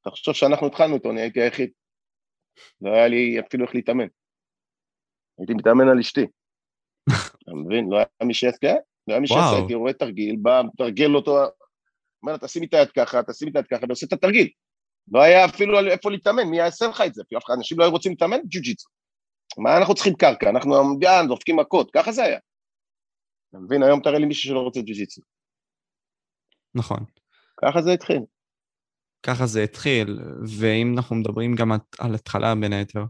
[0.00, 1.70] אתה חושב שאנחנו התחלנו איתו, אני הייתי היחיד.
[2.80, 4.06] לא היה לי אפילו איך להתאמן.
[5.38, 6.26] הייתי מתאמן על אשתי.
[7.52, 7.90] אתה מבין?
[7.90, 8.72] לא היה מי שיעשה,
[9.08, 11.38] לא היה מי שיעשה, הייתי רואה תרגיל, בא, מתרגל אותו,
[12.22, 14.48] אומר תשימי את היד ככה, תשימי את היד ככה, ועושה את התרגיל.
[15.12, 17.22] לא היה אפילו איפה להתאמן, מי יעשה לך את זה?
[17.38, 18.88] אחד, אנשים לא היו רוצים להתאמן ג'ו-ג'יצו.
[19.58, 20.50] מה אנחנו צריכים קרקע?
[20.50, 22.38] אנחנו עמדן, דופקים מכות, ככה זה היה.
[23.50, 23.82] אתה מבין?
[23.82, 25.22] היום תראה לי מישהו שלא רוצה ג'ו-ג'יצו.
[26.74, 27.04] נכון.
[27.62, 28.20] ככה זה התחיל.
[29.26, 30.18] ככה זה התחיל,
[30.60, 33.04] ואם אנחנו מדברים גם על התחלה בין היתר,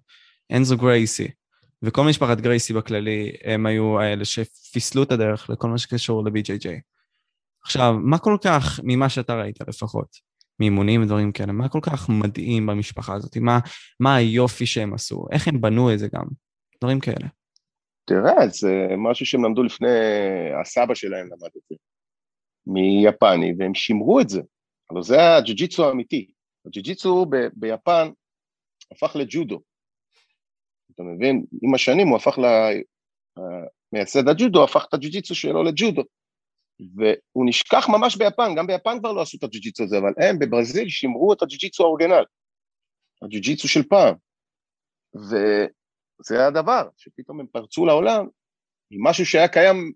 [0.53, 1.29] אנזו גרייסי,
[1.83, 6.69] וכל משפחת גרייסי בכללי, הם היו האלה שפיסלו את הדרך לכל מה שקשור ל-BJJ.
[7.65, 10.17] עכשיו, מה כל כך, ממה שאתה ראית לפחות,
[10.61, 13.37] מאימונים ודברים כאלה, מה כל כך מדהים במשפחה הזאת?
[13.37, 13.59] מה,
[14.01, 15.27] מה היופי שהם עשו?
[15.33, 16.25] איך הם בנו את זה גם?
[16.81, 17.29] דברים כאלה.
[18.05, 19.89] תראה, זה משהו שהם למדו לפני,
[20.61, 21.77] הסבא שלהם למד את זה,
[22.67, 24.41] מיפני, והם שימרו את זה.
[24.91, 26.31] אבל זה הג'ו-ג'יצו האמיתי.
[26.67, 28.09] הג'ו-ג'יצו ביפן
[28.93, 29.61] הפך לג'ודו.
[30.95, 31.45] אתה מבין?
[31.63, 32.45] עם השנים הוא הפך ל...
[33.93, 36.03] מייסד הג'ודו, הפך את הג'ו-ג'יצו שלו לג'ודו.
[36.97, 40.89] והוא נשכח ממש ביפן, גם ביפן כבר לא עשו את הג'ו-ג'יצו הזה, אבל הם בברזיל
[40.89, 42.25] שימרו את הג'ו-ג'יצו האורגנל,
[43.23, 44.15] הג'ו-ג'יצו של פעם.
[45.15, 48.27] וזה הדבר, שפתאום הם פרצו לעולם
[48.91, 49.93] עם משהו שהיה קיים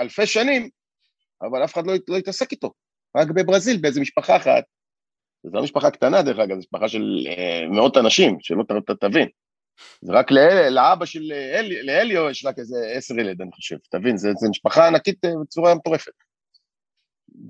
[0.00, 0.68] אלפי שנים,
[1.42, 2.72] אבל אף אחד לא, לא התעסק איתו.
[3.16, 4.64] רק בברזיל, באיזה משפחה אחת,
[5.42, 8.64] זו לא משפחה קטנה דרך אגב, זו משפחה של אה, מאות אנשים, שלא
[9.00, 9.28] תבין.
[10.02, 14.16] זה רק לאל, לאבא של אל, לאליו יש רק איזה עשר ילד, אני חושב, תבין,
[14.16, 16.12] זו משפחה ענקית אה, בצורה מטורפת.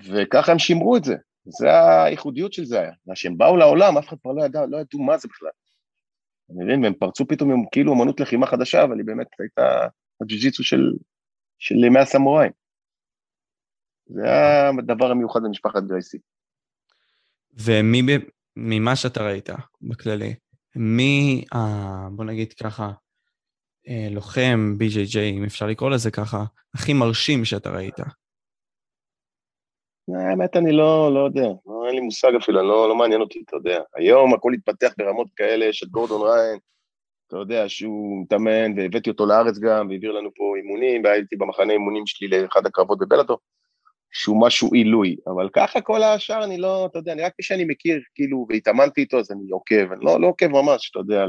[0.04, 1.66] וככה הם שימרו את זה, זה
[2.04, 2.92] הייחודיות של זה היה.
[3.14, 5.50] כשהם באו לעולם, אף אחד כבר לא ידע, לא ידעו מה זה בכלל.
[6.50, 9.86] אני מבין, והם פרצו פתאום עם כאילו אמנות לחימה חדשה, אבל היא באמת הייתה
[10.20, 10.92] הג'ו-ג'יצו של,
[11.58, 12.52] של ימי הסמוראים.
[14.06, 14.24] זה
[14.78, 16.18] הדבר המיוחד במשפחת גרייסי.
[17.54, 19.48] וממה שאתה ראית
[19.82, 20.34] בכללי,
[20.76, 22.90] מי, אה, בוא נגיד ככה,
[23.88, 27.94] אה, לוחם BJJ, אם אפשר לקרוא לזה ככה, הכי מרשים שאתה ראית?
[30.08, 33.56] האמת, אני לא, לא יודע, לא, אין לי מושג אפילו, לא, לא מעניין אותי, אתה
[33.56, 33.82] יודע.
[33.96, 36.58] היום הכל התפתח ברמות כאלה, יש את גורדון ריין,
[37.26, 42.06] אתה יודע, שהוא מתאמן, והבאתי אותו לארץ גם, והעביר לנו פה אימונים, והייתי במחנה אימונים
[42.06, 43.38] שלי לאחד הקרבות בבלאטו.
[44.12, 47.64] שהוא משהו עילוי, אבל ככה כל השאר אני לא, אתה יודע, אני רק מי שאני
[47.64, 51.24] מכיר, כאילו, והתאמנתי איתו, אז אני עוקב, אני לא, לא עוקב ממש, אתה יודע,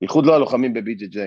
[0.00, 1.18] בייחוד לא הלוחמים ב-BJJ.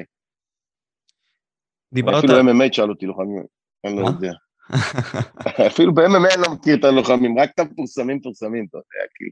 [1.94, 2.24] דיברת...
[2.24, 3.44] אפילו MMA תשאל אותי לוחמים,
[3.86, 4.32] אני לא יודע.
[5.67, 9.32] אפילו ב-MMA אני לא מכיר את הלוחמים, רק את המפורסמים מפורסמים, אתה יודע, כאילו,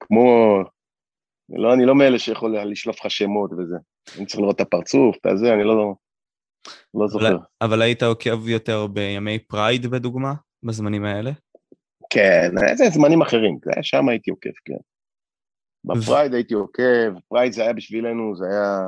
[0.00, 0.56] כמו...
[1.48, 3.76] לא, אני לא מאלה שיכול לשלוף לך שמות וזה.
[4.18, 5.94] אני צריך לראות את הפרצוף, את הזה, אני לא,
[6.94, 7.28] לא זוכר.
[7.28, 10.32] אבל, אבל היית עוקב יותר בימי Pride, לדוגמה?
[10.62, 11.30] בזמנים האלה?
[12.10, 14.82] כן, איזה זמנים אחרים, שם הייתי עוקב, כן.
[15.84, 18.78] ב Pride הייתי עוקב, Pride זה היה בשבילנו, זה היה...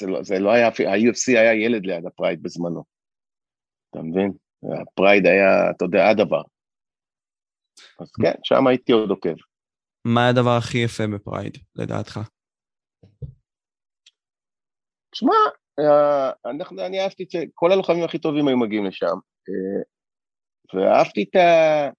[0.00, 2.84] זה לא, זה לא היה, ה-UFC היה ילד ליד ה Pride בזמנו.
[3.90, 4.32] אתה מבין?
[4.82, 6.42] ה Pride היה, אתה יודע, הדבר.
[8.00, 9.34] אז כן, שם הייתי עוד עוקב.
[10.04, 12.20] מה הדבר הכי יפה ב Pride, לדעתך?
[15.12, 15.34] תשמע,
[15.80, 16.30] אה,
[16.86, 19.16] אני אהבתי את זה, כל הלוחמים הכי טובים היו מגיעים לשם.
[20.74, 21.90] אה, ואהבתי את ה...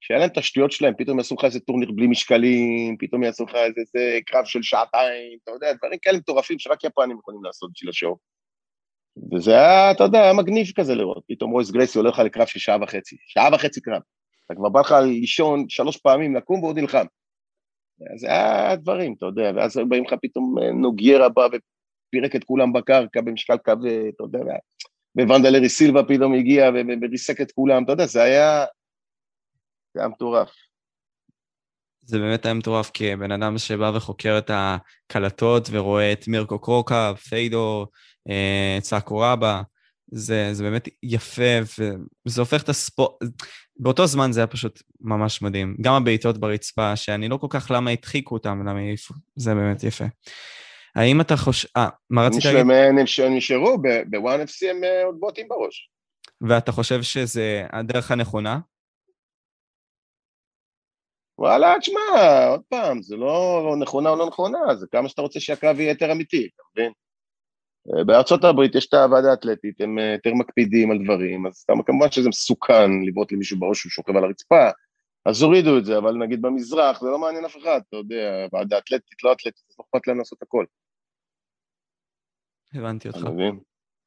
[0.00, 3.54] שהיה להם את השטויות שלהם, פתאום יעשו לך איזה טורניר בלי משקלים, פתאום יעשו לך
[3.54, 7.90] איזה, איזה קרב של שעתיים, אתה יודע, דברים כאלה מטורפים שרק יפנים יכולים לעשות בשביל
[7.90, 8.16] ה show.
[9.34, 12.58] וזה היה, אתה יודע, היה מגניב כזה לראות, פתאום רויס גרייסי הולך לך לקרב של
[12.58, 14.02] שעה וחצי, שעה וחצי קרב.
[14.46, 17.06] אתה כבר בא לך לישון שלוש פעמים, לקום ועוד נלחם.
[18.16, 22.72] זה היה דברים, אתה יודע, ואז באים לך פתאום אה, נוגיירה בא ופירק את כולם
[22.72, 24.38] בקרקע במשקל כבד, אתה יודע,
[25.16, 26.70] וונדלרי סילבה פתאום הגיע
[27.02, 28.64] וריסק את כולם, אתה יודע, זה היה...
[29.94, 30.50] זה היה מטורף.
[32.06, 37.12] זה באמת היה מטורף, כי בן אדם שבא וחוקר את הקלטות ורואה את מירקו קרוקה,
[37.28, 37.86] פיידו,
[38.28, 39.62] אה, צאקורבה,
[40.06, 41.58] זה, זה באמת יפה,
[42.26, 43.12] וזה הופך את הספורט...
[43.76, 45.76] באותו זמן זה היה פשוט ממש מדהים.
[45.80, 50.04] גם הבעיטות ברצפה, שאני לא כל כך למה הדחיקו אותם, למה העיפו, זה באמת יפה.
[50.96, 51.68] האם אתה חושב...
[51.76, 52.60] אה, מה רצית להגיד?
[52.60, 53.78] הם נשארו,
[54.10, 55.90] בוואן FC הם אה, עוד בוטים בראש.
[56.40, 58.58] ואתה חושב שזה הדרך הנכונה?
[61.38, 62.00] וואלה, תשמע,
[62.48, 66.12] עוד פעם, זה לא נכונה או לא נכונה, זה כמה שאתה רוצה שהקרב יהיה יותר
[66.12, 66.92] אמיתי, אתה מבין?
[67.88, 72.10] אה, בארצות הברית יש את הוועדה האתלטית, הם אה, יותר מקפידים על דברים, אז כמובן
[72.10, 74.70] שזה מסוכן לבעוט למישהו בראש שהוא שוכב על הרצפה,
[75.26, 78.78] אז הורידו את זה, אבל נגיד במזרח זה לא מעניין אף אחד, אתה יודע, ועדה
[78.78, 80.64] אתלטית, לא אתלטית, לא אכפת להם לעשות הכל.
[82.74, 83.20] הבנתי אותך.
[83.20, 83.58] אתה מבין?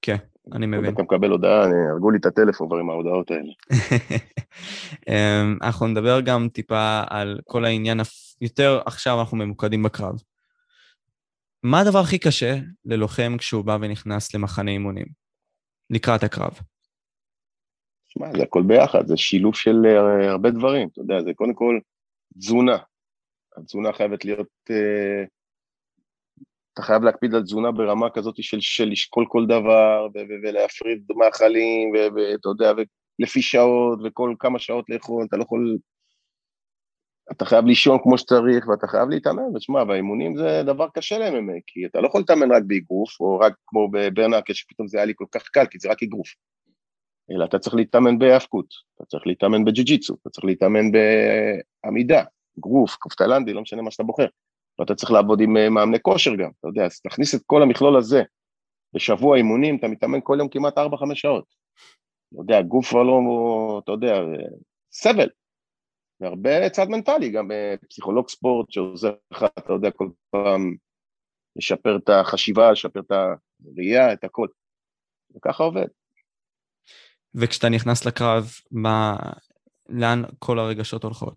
[0.01, 0.15] כן,
[0.53, 0.93] אני מבין.
[0.93, 3.51] אתה מקבל הודעה, הרגו לי את הטלפון כבר עם ההודעות האלה.
[5.09, 7.99] אמ, אנחנו נדבר גם טיפה על כל העניין,
[8.41, 10.15] יותר עכשיו אנחנו ממוקדים בקרב.
[11.63, 15.05] מה הדבר הכי קשה ללוחם כשהוא בא ונכנס למחנה אימונים
[15.89, 16.59] לקראת הקרב?
[18.07, 21.79] שמע, זה הכל ביחד, זה שילוב של uh, הרבה דברים, אתה יודע, זה קודם כל
[22.37, 22.77] תזונה.
[23.57, 25.27] התזונה חייבת להיות, uh,
[26.77, 30.07] אתה חייב להקפיד על תזונה ברמה כזאת של, של לשקול כל דבר,
[30.43, 32.71] ולהפריד מאכלים, ואתה יודע,
[33.19, 35.77] לפי שעות, וכל כמה שעות לאכול, אתה לא יכול...
[37.31, 41.85] אתה חייב לישון כמו שצריך, ואתה חייב להתאמן, ושמע, והאימונים זה דבר קשה ל-MMA, כי
[41.85, 45.25] אתה לא יכול להתאמן רק באגרוף, או רק כמו בברנקה, שפתאום זה היה לי כל
[45.31, 46.27] כך קל, כי זה רק אגרוף.
[47.31, 52.23] אלא אתה צריך להתאמן בהאבקות, אתה צריך להתאמן בג'י-ג'יצו, אתה צריך להתאמן בעמידה,
[52.59, 54.27] גרוף, כוף תאילנדי, לא משנה מה שאתה בוחר.
[54.79, 57.97] ואתה צריך לעבוד עם אה, מאמני כושר גם, אתה יודע, אז תכניס את כל המכלול
[57.97, 58.23] הזה
[58.93, 60.81] בשבוע אימונים, אתה מתאמן כל יום כמעט 4-5
[61.13, 61.45] שעות.
[62.33, 63.19] אתה יודע, גוף כבר לא,
[63.83, 64.13] אתה יודע,
[64.91, 65.29] סבל.
[66.19, 70.75] והרבה צד מנטלי, גם אה, פסיכולוג ספורט שעוזר לך, אתה יודע, כל פעם
[71.55, 74.47] לשפר את החשיבה, לשפר את הראייה, את הכל.
[75.35, 75.87] וככה עובד.
[77.35, 79.15] וכשאתה נכנס לקרב, מה,
[79.89, 81.33] לאן כל הרגשות הולכות?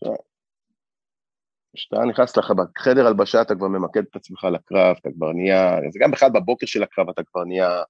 [1.76, 5.98] כשאתה נכנס לך בחדר הלבשה, אתה כבר ממקד את עצמך לקרב, אתה כבר נהיה, זה
[6.02, 7.82] גם בכלל בבוקר של הקרב אתה כבר נהיה,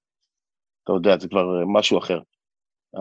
[0.84, 2.20] אתה יודע, זה כבר משהו אחר.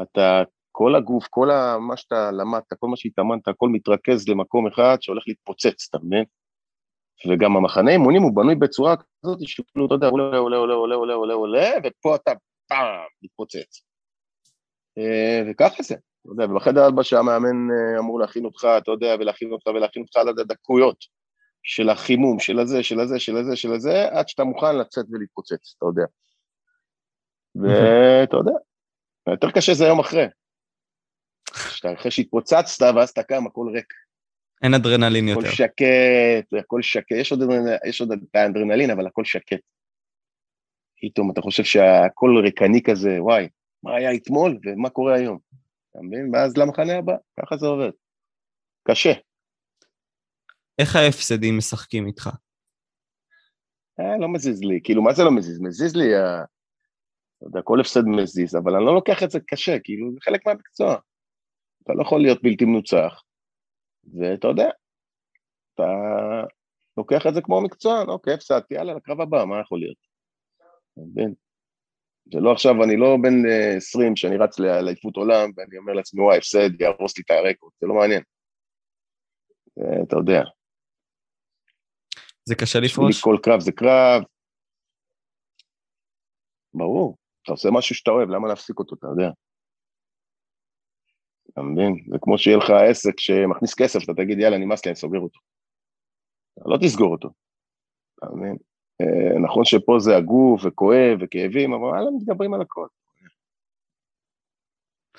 [0.02, 4.98] אתה, כל הגוף, כל ה, מה שאתה למדת, כל מה שהתאמנת, הכל מתרכז למקום אחד
[5.02, 6.24] שהולך להתפוצץ, אתה מבין?
[7.28, 11.14] וגם המחנה אימונים הוא בנוי בצורה כזאת שכאילו, אתה יודע, עולה, עולה, עולה, עולה, עולה,
[11.14, 12.32] עולה, עולה, ופה אתה
[12.68, 13.82] פעם מתפוצץ.
[14.98, 19.52] אה, וככה זה, אתה יודע, ובחדר הלבשה המאמן אה, אמור להכין אותך, אתה יודע, ולהכין
[19.52, 20.98] אותך ולהכין אותך על הדקויות
[21.64, 25.76] של החימום, של הזה, של הזה, של הזה, של הזה, עד שאתה מוכן לצאת ולהתפוצץ,
[25.78, 26.06] אתה יודע.
[27.56, 28.52] ואתה יודע,
[29.28, 30.26] יותר קשה זה יום אחרי.
[31.70, 33.94] שאתה אחרי שהתפוצצת ואז אתה קם, הכל ריק.
[34.64, 35.42] אין אדרנלין יותר.
[35.42, 37.40] הכל שקט, הכל שקט, יש עוד,
[37.86, 39.60] יש עוד את האדרנלין, אבל הכל שקט.
[41.02, 43.50] פתאום אתה חושב שהכל ריקני כזה, וואי,
[43.84, 45.40] מה היה אתמול ומה קורה היום.
[45.92, 46.36] אתה מבין?
[46.36, 47.92] ואז למחנה הבא, ככה זה עובד.
[48.88, 49.14] קשה.
[50.80, 52.30] איך ההפסדים משחקים איתך?
[54.00, 55.60] אה, לא מזיז לי, כאילו, מה זה לא מזיז?
[55.62, 56.44] מזיז לי, אה,
[57.38, 60.48] אתה יודע, כל הפסד מזיז, אבל אני לא לוקח את זה קשה, כאילו, זה חלק
[60.48, 60.96] מהמקצוע.
[61.84, 63.24] אתה לא יכול להיות בלתי מנוצח,
[64.20, 64.70] ואתה יודע,
[65.74, 65.84] אתה
[66.98, 69.98] לוקח את זה כמו מקצוען, אוקיי, הפסדתי, יאללה, לקרב הבא, מה יכול להיות?
[70.94, 71.34] אתה מבין?
[72.34, 76.22] זה לא עכשיו, אני לא בן 20 אה, שאני רץ לאליפות עולם ואני אומר לעצמי,
[76.22, 78.24] וואי, הפסד, יהרוס לי את הרקורד, זה לא מעניין.
[80.04, 80.44] אתה יודע.
[82.46, 83.22] זה קשה לפרוש?
[83.22, 84.24] כל קרב זה קרב.
[86.74, 89.30] ברור, אתה עושה משהו שאתה אוהב, למה להפסיק אותו, אתה יודע.
[91.54, 92.06] אתה מבין?
[92.12, 95.40] זה כמו שיהיה לך עסק שמכניס כסף, אתה תגיד, יאללה, נמאס לי, אני סוגר אותו.
[96.66, 97.30] לא תסגור אותו,
[98.18, 98.58] אתה מבין?
[99.02, 102.88] אה, נכון שפה זה הגוף וכואב וכאבים, אבל וואלה, מתגברים על הכל.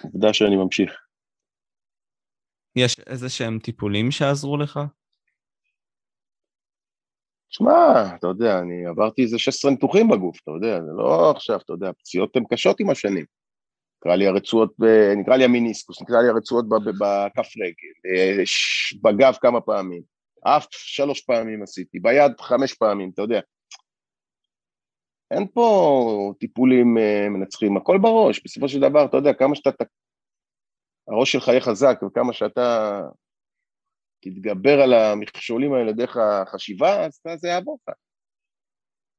[0.04, 0.92] עובדה שאני ממשיך.
[2.76, 4.80] יש איזה שהם טיפולים שעזרו לך?
[7.48, 7.72] שמע,
[8.18, 11.88] אתה יודע, אני עברתי איזה 16 ניתוחים בגוף, אתה יודע, זה לא עכשיו, אתה יודע,
[11.88, 13.24] הפציעות הן קשות עם השנים.
[14.00, 14.74] נקרא לי הרצועות,
[15.16, 18.42] נקרא לי המיניסקוס, נקרא לי הרצועות בכף רגל, אה,
[19.02, 20.02] בגב כמה פעמים,
[20.44, 23.40] אף שלוש פעמים עשיתי, ביד חמש פעמים, אתה יודע.
[25.30, 29.84] אין פה טיפולים אה, מנצחים, הכל בראש, בסופו של דבר, אתה יודע, כמה שאתה,
[31.08, 33.00] הראש שלך יהיה חזק וכמה שאתה
[34.20, 37.94] תתגבר על המכשולים האלה דרך החשיבה, אז זה יעבור לך.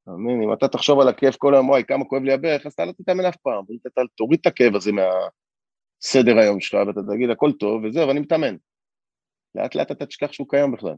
[0.02, 0.42] אתה מבין?
[0.42, 2.92] אם אתה תחשוב על הכאב כל היום, וואי, כמה כואב לי הברך, אז אתה לא
[2.92, 7.84] תתאמן אף פעם, אתה תוריד את הכאב הזה מהסדר היום שלך, ואתה תגיד, הכל טוב,
[7.84, 8.56] וזהו, ואני מתאמן.
[9.54, 10.94] לאט לאט אתה תשכח שהוא קיים בכלל.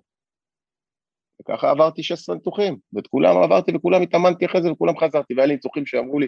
[1.40, 5.54] וככה עברתי 16 ניתוחים, ואת כולם עברתי וכולם התאמנתי אחרי זה וכולם חזרתי, והיה לי
[5.54, 6.26] ניתוחים שאמרו לי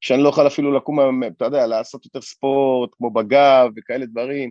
[0.00, 4.50] שאני לא יכול אפילו לקום, אתה יודע, לעשות יותר ספורט, כמו בגב וכאלה דברים.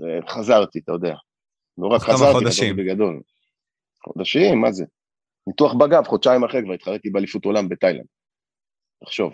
[0.00, 1.14] וחזרתי, אתה יודע.
[1.78, 2.76] לא רק חזרתי, חודשים.
[2.76, 3.22] בגדול.
[4.04, 4.84] חודשים, מה זה?
[5.46, 8.06] ניתוח בגב, חודשיים אחרי כבר התחרתי באליפות עולם בתאילנד.
[9.04, 9.32] תחשוב.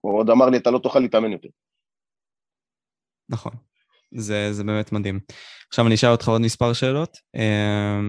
[0.00, 1.48] הוא עוד אמר לי, אתה לא תוכל להתאמן יותר.
[3.28, 3.52] נכון.
[4.16, 5.20] זה, זה באמת מדהים.
[5.68, 8.00] עכשיו אני אשאל אותך עוד מספר שאלות, אה,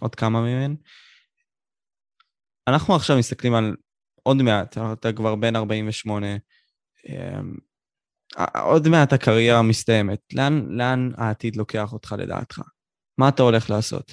[0.00, 0.76] עוד כמה מהן.
[2.68, 3.76] אנחנו עכשיו מסתכלים על
[4.22, 6.26] עוד מעט, אתה כבר בן 48,
[7.08, 7.40] אה,
[8.62, 10.20] עוד מעט הקריירה מסתיימת.
[10.34, 12.60] לאן, לאן העתיד לוקח אותך לדעתך?
[13.18, 14.12] מה אתה הולך לעשות?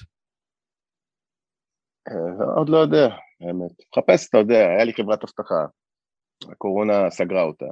[2.07, 3.05] אה, עוד לא יודע,
[3.41, 3.71] האמת.
[3.97, 5.65] מחפש, אתה יודע, היה לי חברת אבטחה,
[6.51, 7.65] הקורונה סגרה אותה.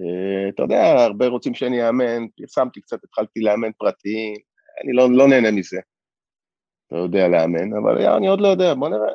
[0.00, 4.34] אה, אתה יודע, הרבה רוצים שאני אאמן, פרסמתי קצת, התחלתי לאמן פרטיים,
[4.84, 5.80] אני לא, לא נהנה מזה.
[6.86, 9.14] אתה יודע לאמן, אבל אני עוד לא יודע, בוא נראה.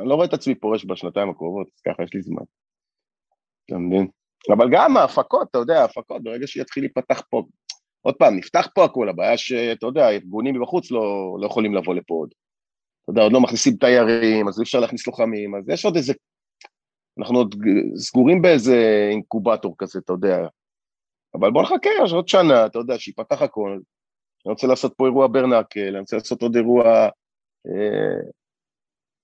[0.00, 2.42] אני לא רואה את עצמי פורש בשנתיים הקרובות, ככה יש לי זמן.
[3.66, 4.08] אתה מבין?
[4.52, 7.42] אבל גם ההפקות, אתה יודע, ההפקות, ברגע שיתחיל להיפתח פה,
[8.02, 12.14] עוד פעם, נפתח פה הכול, הבעיה שאתה יודע, ארגונים מבחוץ לא, לא יכולים לבוא לפה
[12.14, 12.30] עוד.
[13.02, 16.12] אתה יודע, עוד לא מכניסים תיירים, אז אי אפשר להכניס לוחמים, אז יש עוד איזה...
[17.20, 17.54] אנחנו עוד
[17.96, 20.46] סגורים באיזה אינקובטור כזה, אתה יודע.
[21.34, 23.78] אבל בוא נחכה, יש עוד שנה, אתה יודע, שיפתח הכל.
[24.46, 27.08] אני רוצה לעשות פה אירוע ברנקל, אני רוצה לעשות עוד אירוע...
[27.66, 28.20] אה,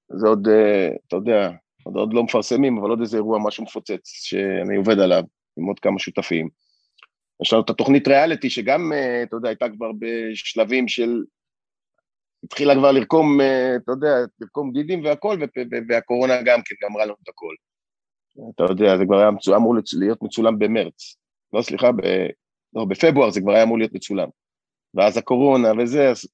[0.09, 1.51] זה עוד, אה, אתה יודע,
[1.85, 5.23] עוד, עוד לא מפרסמים, אבל עוד איזה אירוע, משהו מפוצץ, שאני עובד עליו
[5.57, 6.49] עם עוד כמה שותפים.
[7.43, 11.23] יש לנו את התוכנית ריאליטי, שגם, אה, אתה יודע, הייתה כבר בשלבים של...
[12.45, 15.39] התחילה כבר לרקום, אה, אתה יודע, לרקום גידים והכל,
[15.89, 17.55] והקורונה גם כן גמרה לנו את הכל.
[18.55, 21.17] אתה יודע, זה כבר היה מצול, אמור להיות מצולם במרץ.
[21.53, 22.01] לא, סליחה, ב...
[22.75, 24.29] לא, בפברואר זה כבר היה אמור להיות מצולם.
[24.95, 26.29] ואז הקורונה וזה, אז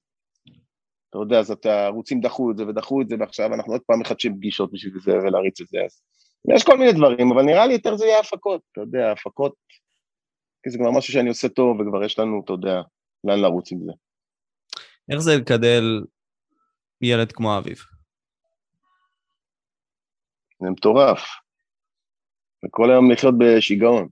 [1.09, 3.99] אתה יודע, אז את הערוצים דחו את זה ודחו את זה, ועכשיו אנחנו עוד פעם
[3.99, 6.01] מחדשים פגישות בשביל זה ולהריץ את זה, אז
[6.55, 9.53] יש כל מיני דברים, אבל נראה לי יותר זה יהיה הפקות, אתה יודע, הפקות,
[10.63, 12.81] כי זה כבר משהו שאני עושה טוב, וכבר יש לנו, אתה יודע,
[13.23, 13.91] לאן לרוץ עם זה.
[15.11, 16.03] איך זה לקדל
[17.01, 17.77] ילד כמו אביב?
[20.61, 21.42] זה מטורף.
[22.65, 24.07] וכל היום לחיות בשיגעון.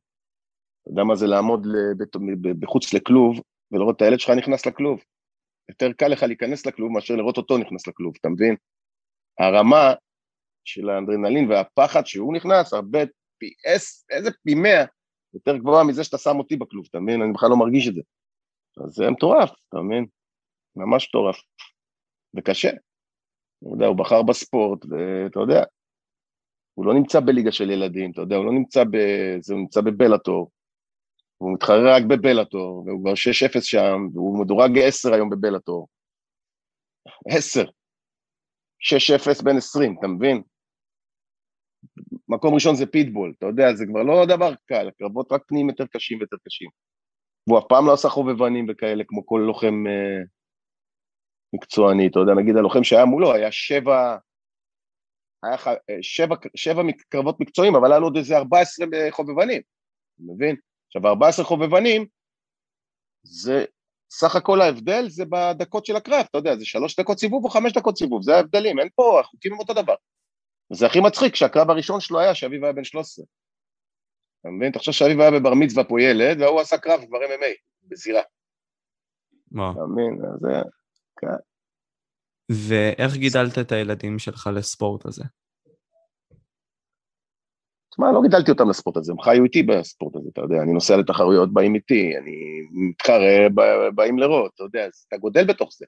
[0.82, 1.68] אתה יודע מה זה לעמוד
[2.60, 3.40] בחוץ לכלוב
[3.72, 5.04] ולראות את הילד שלך נכנס לכלוב.
[5.70, 8.56] יותר קל לך להיכנס לכלוב מאשר לראות אותו נכנס לכלוב, אתה מבין?
[9.40, 9.94] הרמה
[10.64, 13.00] של האנדרנלין והפחד שהוא נכנס, הרבה
[13.38, 14.86] פי עש, איזה פי מאה,
[15.34, 17.22] יותר גבוהה מזה שאתה שם אותי בכלוב, אתה מבין?
[17.22, 18.02] אני בכלל לא מרגיש את זה.
[18.86, 20.06] אז זה מטורף, אתה מבין?
[20.76, 21.42] ממש מטורף.
[22.38, 22.70] וקשה.
[22.70, 25.64] אתה יודע, הוא בחר בספורט, ואתה יודע,
[26.74, 28.98] הוא לא נמצא בליגה של ילדים, אתה יודע, הוא לא נמצא ב...
[29.42, 30.52] זה, נמצא בבלאטור,
[31.38, 35.88] הוא מתחרה רק בבלאטור, והוא כבר 6-0 שם, והוא מדורג 10 היום בבלאטור.
[37.30, 37.66] 10.
[39.40, 40.42] 6-0 בין 20, אתה מבין?
[42.28, 45.86] מקום ראשון זה פיטבול, אתה יודע, זה כבר לא דבר קל, הקרבות רק פנים יותר
[45.86, 46.70] קשים ויותר קשים.
[47.48, 50.24] והוא אף פעם לא עשה חובבנים וכאלה, כמו כל לוחם אה,
[51.54, 54.18] מקצועני, אתה יודע, נגיד הלוחם שהיה מולו היה שבע,
[55.44, 55.56] היה
[55.90, 59.62] אה, שבע, שבע קרבות מקצועיים, אבל היה לו עוד איזה 14 חובבנים,
[60.16, 60.56] אתה מבין?
[60.88, 62.06] עכשיו, 14 חובבנים,
[63.24, 63.66] זה,
[64.12, 67.74] סך הכל ההבדל זה בדקות של הקרב, אתה יודע, זה שלוש דקות סיבוב או חמש
[67.74, 69.96] דקות סיבוב, זה ההבדלים, אין פה, החוקים הם אותו דבר.
[70.72, 73.26] וזה הכי מצחיק, שהקרב הראשון שלו היה שאביב היה בן 13.
[74.42, 74.72] אתה מבין?
[74.72, 78.22] אתה חושב שאביב היה בבר מצווה פה ילד, והוא עשה קרב כבר MMA, בזירה.
[79.52, 79.72] מה?
[79.72, 80.18] אתה מבין?
[80.42, 80.48] זה...
[82.52, 85.24] ואיך גידלת את הילדים שלך לספורט הזה?
[87.92, 90.98] תשמע, לא גידלתי אותם לספורט הזה, הם חיו איתי בספורט הזה, אתה יודע, אני נוסע
[90.98, 92.36] לתחרויות, באים איתי, אני
[92.72, 93.48] מתחרה,
[93.96, 95.86] באים לראות, אתה יודע, אז אתה גודל בתוך זה.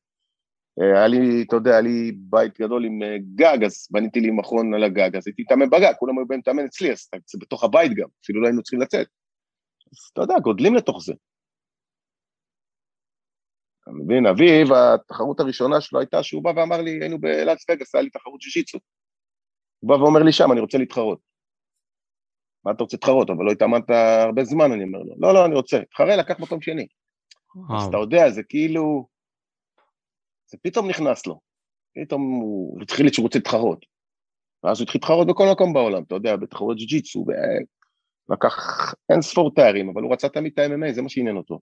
[0.82, 4.32] אה, היה לי, אתה יודע, היה לי בית גדול עם אה, גג, אז בניתי לי
[4.32, 7.64] מכון על הגג, אז הייתי מתאמן בגג, כולם היו באים להתאמן אצלי, אז זה בתוך
[7.64, 9.08] הבית גם, אפילו לא היינו צריכים לצאת.
[9.92, 11.14] אז אתה יודע, גודלים לתוך זה.
[13.84, 18.02] אתה מבין, אביב, התחרות הראשונה שלו הייתה שהוא בא ואמר לי, היינו בלאס וגאס, היה
[18.02, 18.80] לי תחרות שישיצו.
[19.80, 21.20] הוא בא ואומר לי שם, אני רוצה להתחרות.
[22.66, 23.30] מה אתה רוצה להתחרות?
[23.30, 23.90] אבל לא התאמנת
[24.24, 25.16] הרבה זמן, אני אומר לו.
[25.18, 25.80] לא, לא, אני רוצה.
[25.92, 26.88] תחרה, לקח מקום שני.
[27.78, 29.08] אז אתה יודע, זה כאילו...
[30.52, 31.40] זה פתאום נכנס לו.
[31.96, 33.86] פתאום הוא התחיל שהוא רוצה להתחרות.
[34.64, 37.26] ואז הוא התחיל להתחרות בכל מקום בעולם, אתה יודע, בתחרות ג'י-ג'יצו,
[38.30, 38.56] לקח
[39.10, 41.60] אין ספור תארים, אבל הוא רצה תמיד את ה-MMA, זה מה שעניין אותו.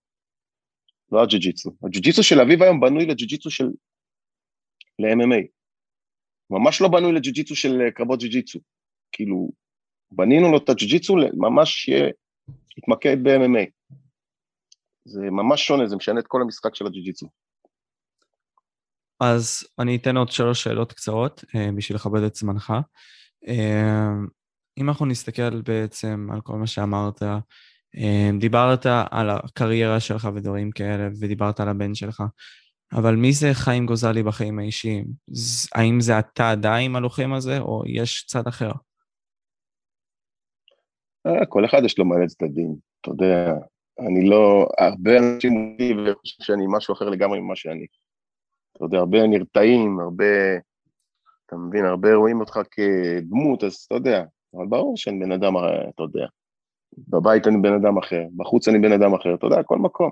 [1.12, 1.72] לא הג'י-ג'יצו.
[1.84, 3.66] הג'י-ג'יצו של אביב היום בנוי לג'י-ג'יצו של...
[5.00, 5.48] ל-MMA.
[6.50, 8.60] ממש לא בנוי לג'י-ג'יצו של קרבות ג'י-ג'יצו.
[9.12, 9.50] כאילו,
[10.12, 11.90] בנינו לו את הג'י-ג'יצו ממש
[12.78, 13.96] יתמקד ב-MMA.
[15.06, 17.28] זה ממש שונה, זה משנה את כל המשחק של הג'י-ג'יצו.
[19.20, 22.74] אז אני אתן עוד שלוש שאלות קצרות אה, בשביל לכבד את זמנך.
[23.48, 24.10] אה,
[24.78, 27.40] אם אנחנו נסתכל בעצם על כל מה שאמרת, אה,
[28.40, 32.24] דיברת על הקריירה שלך ודברים כאלה, ודיברת על הבן שלך,
[32.94, 35.06] אבל מי זה חיים גוזלי בחיים האישיים?
[35.76, 38.72] האם זה אתה עדיין הלוחם הזה, או יש צד אחר?
[41.28, 43.54] אה, כל אחד יש לו מלא צדדים, אתה יודע,
[44.00, 47.86] אני לא, הרבה אנשים אומרים וחושבים שאני משהו אחר לגמרי ממה שאני.
[48.78, 50.58] אתה יודע, הרבה נרתעים, הרבה,
[51.46, 54.24] אתה מבין, הרבה רואים אותך כדמות, אז אתה יודע,
[54.56, 55.54] אבל ברור שאני בן אדם,
[55.96, 56.26] אתה יודע.
[56.98, 60.12] בבית אני בן אדם אחר, בחוץ אני בן אדם אחר, אתה יודע, כל מקום.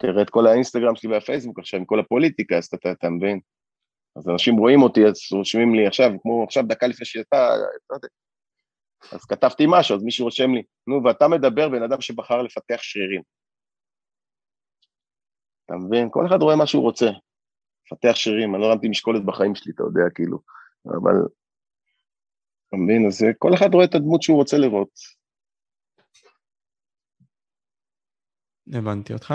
[0.00, 3.40] תראה את כל האינסטגרם שלי והפייסבוק עכשיו, עם כל הפוליטיקה, אז אתה, אתה מבין?
[4.16, 7.50] אז אנשים רואים אותי, אז רושמים לי עכשיו, כמו עכשיו דקה לפני שאתה,
[9.12, 13.22] אז כתבתי משהו, אז מישהו רושם לי, נו, ואתה מדבר בן אדם שבחר לפתח שרירים.
[15.64, 16.08] אתה מבין?
[16.10, 17.10] כל אחד רואה מה שהוא רוצה.
[17.86, 20.38] לפתח שרירים, אני לא הרמתי משקולת בחיים שלי, אתה יודע, כאילו,
[20.86, 21.14] אבל...
[22.68, 23.06] אתה מבין?
[23.06, 24.90] אז כל אחד רואה את הדמות שהוא רוצה לראות.
[28.72, 29.34] הבנתי אותך.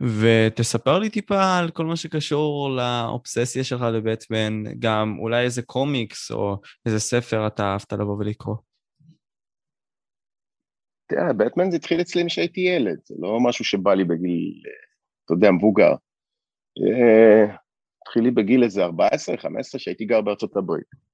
[0.00, 6.56] ותספר לי טיפה על כל מה שקשור לאובססיה שלך לבטמן, גם אולי איזה קומיקס או
[6.86, 8.56] איזה ספר אתה אהבת לבוא ולקרוא.
[11.08, 14.62] תראה, בטמן זה התחיל אצלי כשהייתי ילד, זה לא משהו שבא לי בגיל,
[15.24, 15.92] אתה יודע, מבוגר.
[16.78, 17.56] אה,
[18.02, 18.88] התחיל לי בגיל איזה 14-15
[19.78, 21.05] שהייתי גר בארצות הברית.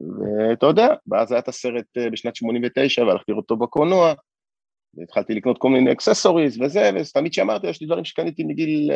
[0.00, 4.14] ואתה יודע, ואז היה את הסרט אה, בשנת 89 והלכתי לראות אותו בקולנוע,
[4.94, 8.90] והתחלתי לקנות כל מיני אקססוריז וזה, ותמיד שאמרתי, יש לי דברים שקניתי מגיל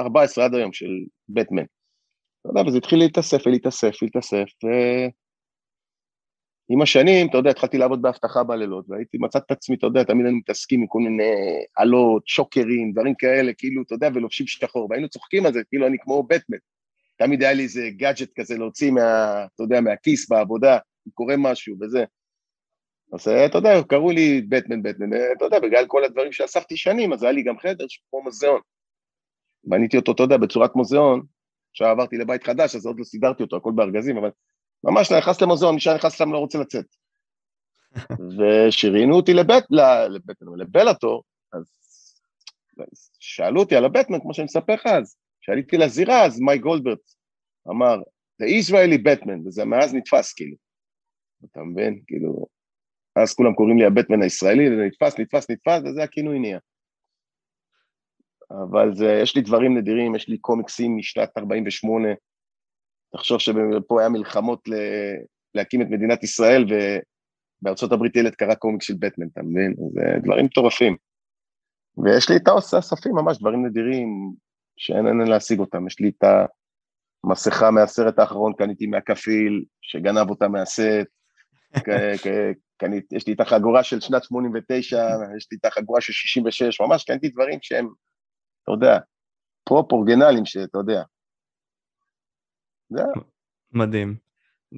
[0.00, 0.90] 14 אה, עד היום של
[1.28, 1.64] בטמן.
[2.40, 4.48] אתה יודע, וזה התחיל להתאסף ולהתאסף ולהתאסף,
[6.72, 10.26] עם השנים, אתה יודע, התחלתי לעבוד באבטחה בלילות, והייתי, מצאתי את עצמי, אתה יודע, תמיד
[10.26, 11.32] היינו מתעסקים עם כל מיני
[11.76, 15.96] עלות, שוקרים, דברים כאלה, כאילו, אתה יודע, ולובשים שחור, והיינו צוחקים על זה, כאילו אני
[16.00, 16.58] כמו בטמן.
[17.20, 21.76] תמיד היה לי איזה גאדג'ט כזה להוציא מה, אתה יודע, מהכיס בעבודה, אם קורה משהו
[21.80, 22.04] וזה.
[23.12, 27.22] אז אתה יודע, קראו לי בטמן, בטמן, אתה יודע, בגלל כל הדברים שאספתי שנים, אז
[27.22, 28.60] היה לי גם חדר כמו מוזיאון.
[29.64, 31.22] בניתי אותו, אתה יודע, בצורת מוזיאון,
[31.70, 34.30] עכשיו עברתי לבית חדש, אז עוד לא סידרתי אותו, הכל בארגזים, אבל
[34.84, 36.86] ממש נכנס למוזיאון, מי שנכנס לשם לא רוצה לצאת.
[38.38, 39.64] וכשראיינו אותי לבט,
[40.10, 41.64] לבטמן, לבלאטור, אז
[43.20, 47.00] שאלו אותי על הבטמן, כמו שאני מספר לך אז, כשעליתי לזירה, אז מייק גולדברט
[47.70, 47.96] אמר,
[48.42, 50.56] The Israeli Batman, וזה מאז נתפס, כאילו.
[51.44, 52.00] אתה מבין?
[52.06, 52.46] כאילו,
[53.16, 56.58] אז כולם קוראים לי הבטמן הישראלי, זה נתפס, נתפס, נתפס, וזה הכינוי נהיה.
[58.50, 62.08] אבל זה, יש לי דברים נדירים, יש לי קומיקסים משנת 48',
[63.12, 64.74] תחשוב שפה היה מלחמות ל...
[65.54, 66.64] להקים את מדינת ישראל,
[67.62, 69.74] ובארצות הברית ילד קרא קומיק של בטמן, אתה מבין?
[69.92, 70.96] זה דברים מטורפים.
[72.04, 74.34] ויש לי את האספים ממש, דברים נדירים
[74.80, 75.86] שאין אין להשיג אותם.
[75.86, 76.24] יש לי את
[77.24, 81.06] המסכה מהסרט האחרון, קניתי מהכפיל, שגנב אותה מהסט,
[83.12, 85.06] יש לי את החגורה של שנת 89,
[85.36, 87.88] יש לי את החגורה של 66, ממש קניתי דברים שהם,
[88.62, 88.98] אתה יודע,
[89.64, 91.02] פרופ אורגנליים, שאתה יודע,
[92.90, 93.22] זהו.
[93.72, 94.16] מדהים.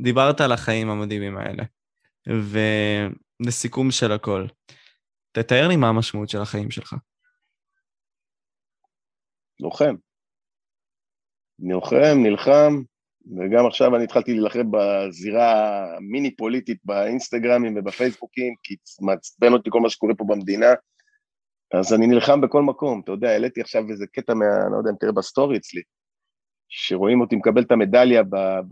[0.03, 1.65] דיברת על החיים המדהימים האלה,
[3.41, 4.47] ולסיכום של הכל,
[5.33, 6.95] תתאר לי מה המשמעות של החיים שלך.
[9.63, 9.95] לוחם.
[11.59, 12.83] לוחם, נלחם,
[13.37, 20.15] וגם עכשיו אני התחלתי להילחם בזירה המיני-פוליטית באינסטגרמים ובפייסבוקים, כי מעצבן אותי כל מה שקורה
[20.15, 20.71] פה במדינה,
[21.75, 24.45] אז אני נלחם בכל מקום, אתה יודע, העליתי עכשיו איזה קטע מה...
[24.73, 25.83] לא יודע אם תראה בסטורי אצלי,
[26.69, 28.23] שרואים אותי מקבל את המדליה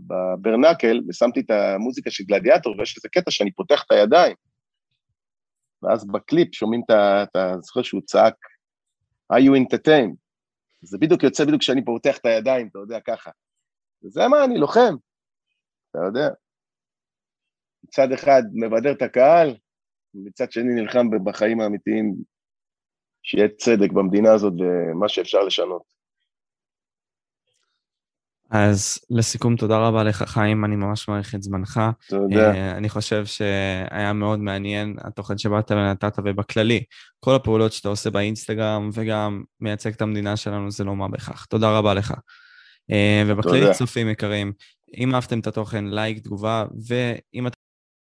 [0.07, 4.35] ב bare knuckle, ושמתי את המוזיקה של גלדיאטור, ויש איזה קטע שאני פותח את הידיים.
[5.83, 7.55] ואז בקליפ שומעים את ה...
[7.59, 8.35] זוכר שהוא צעק,
[9.33, 10.20] are you entertained?
[10.81, 13.31] זה בדיוק יוצא בדיוק כשאני פותח את הידיים, אתה יודע, ככה.
[14.03, 14.95] וזה מה, אני לוחם,
[15.91, 16.29] אתה יודע.
[17.83, 19.55] מצד אחד מבדר את הקהל,
[20.15, 22.15] ומצד שני נלחם בחיים האמיתיים
[23.23, 25.90] שיהיה צדק במדינה הזאת ומה שאפשר לשנות.
[28.51, 31.81] אז לסיכום, תודה רבה לך, חיים, אני ממש מעריך את זמנך.
[32.09, 32.51] תודה.
[32.51, 36.83] Uh, אני חושב שהיה מאוד מעניין התוכן שבאת ונתת, ובכללי,
[37.19, 41.45] כל הפעולות שאתה עושה באינסטגרם וגם מייצג את המדינה שלנו, זה לא מה בכך.
[41.45, 42.11] תודה רבה לך.
[42.11, 42.93] Uh,
[43.27, 44.53] ובכללי, צופים יקרים,
[44.97, 47.60] אם אהבתם את התוכן, לייק, תגובה, ואם אתם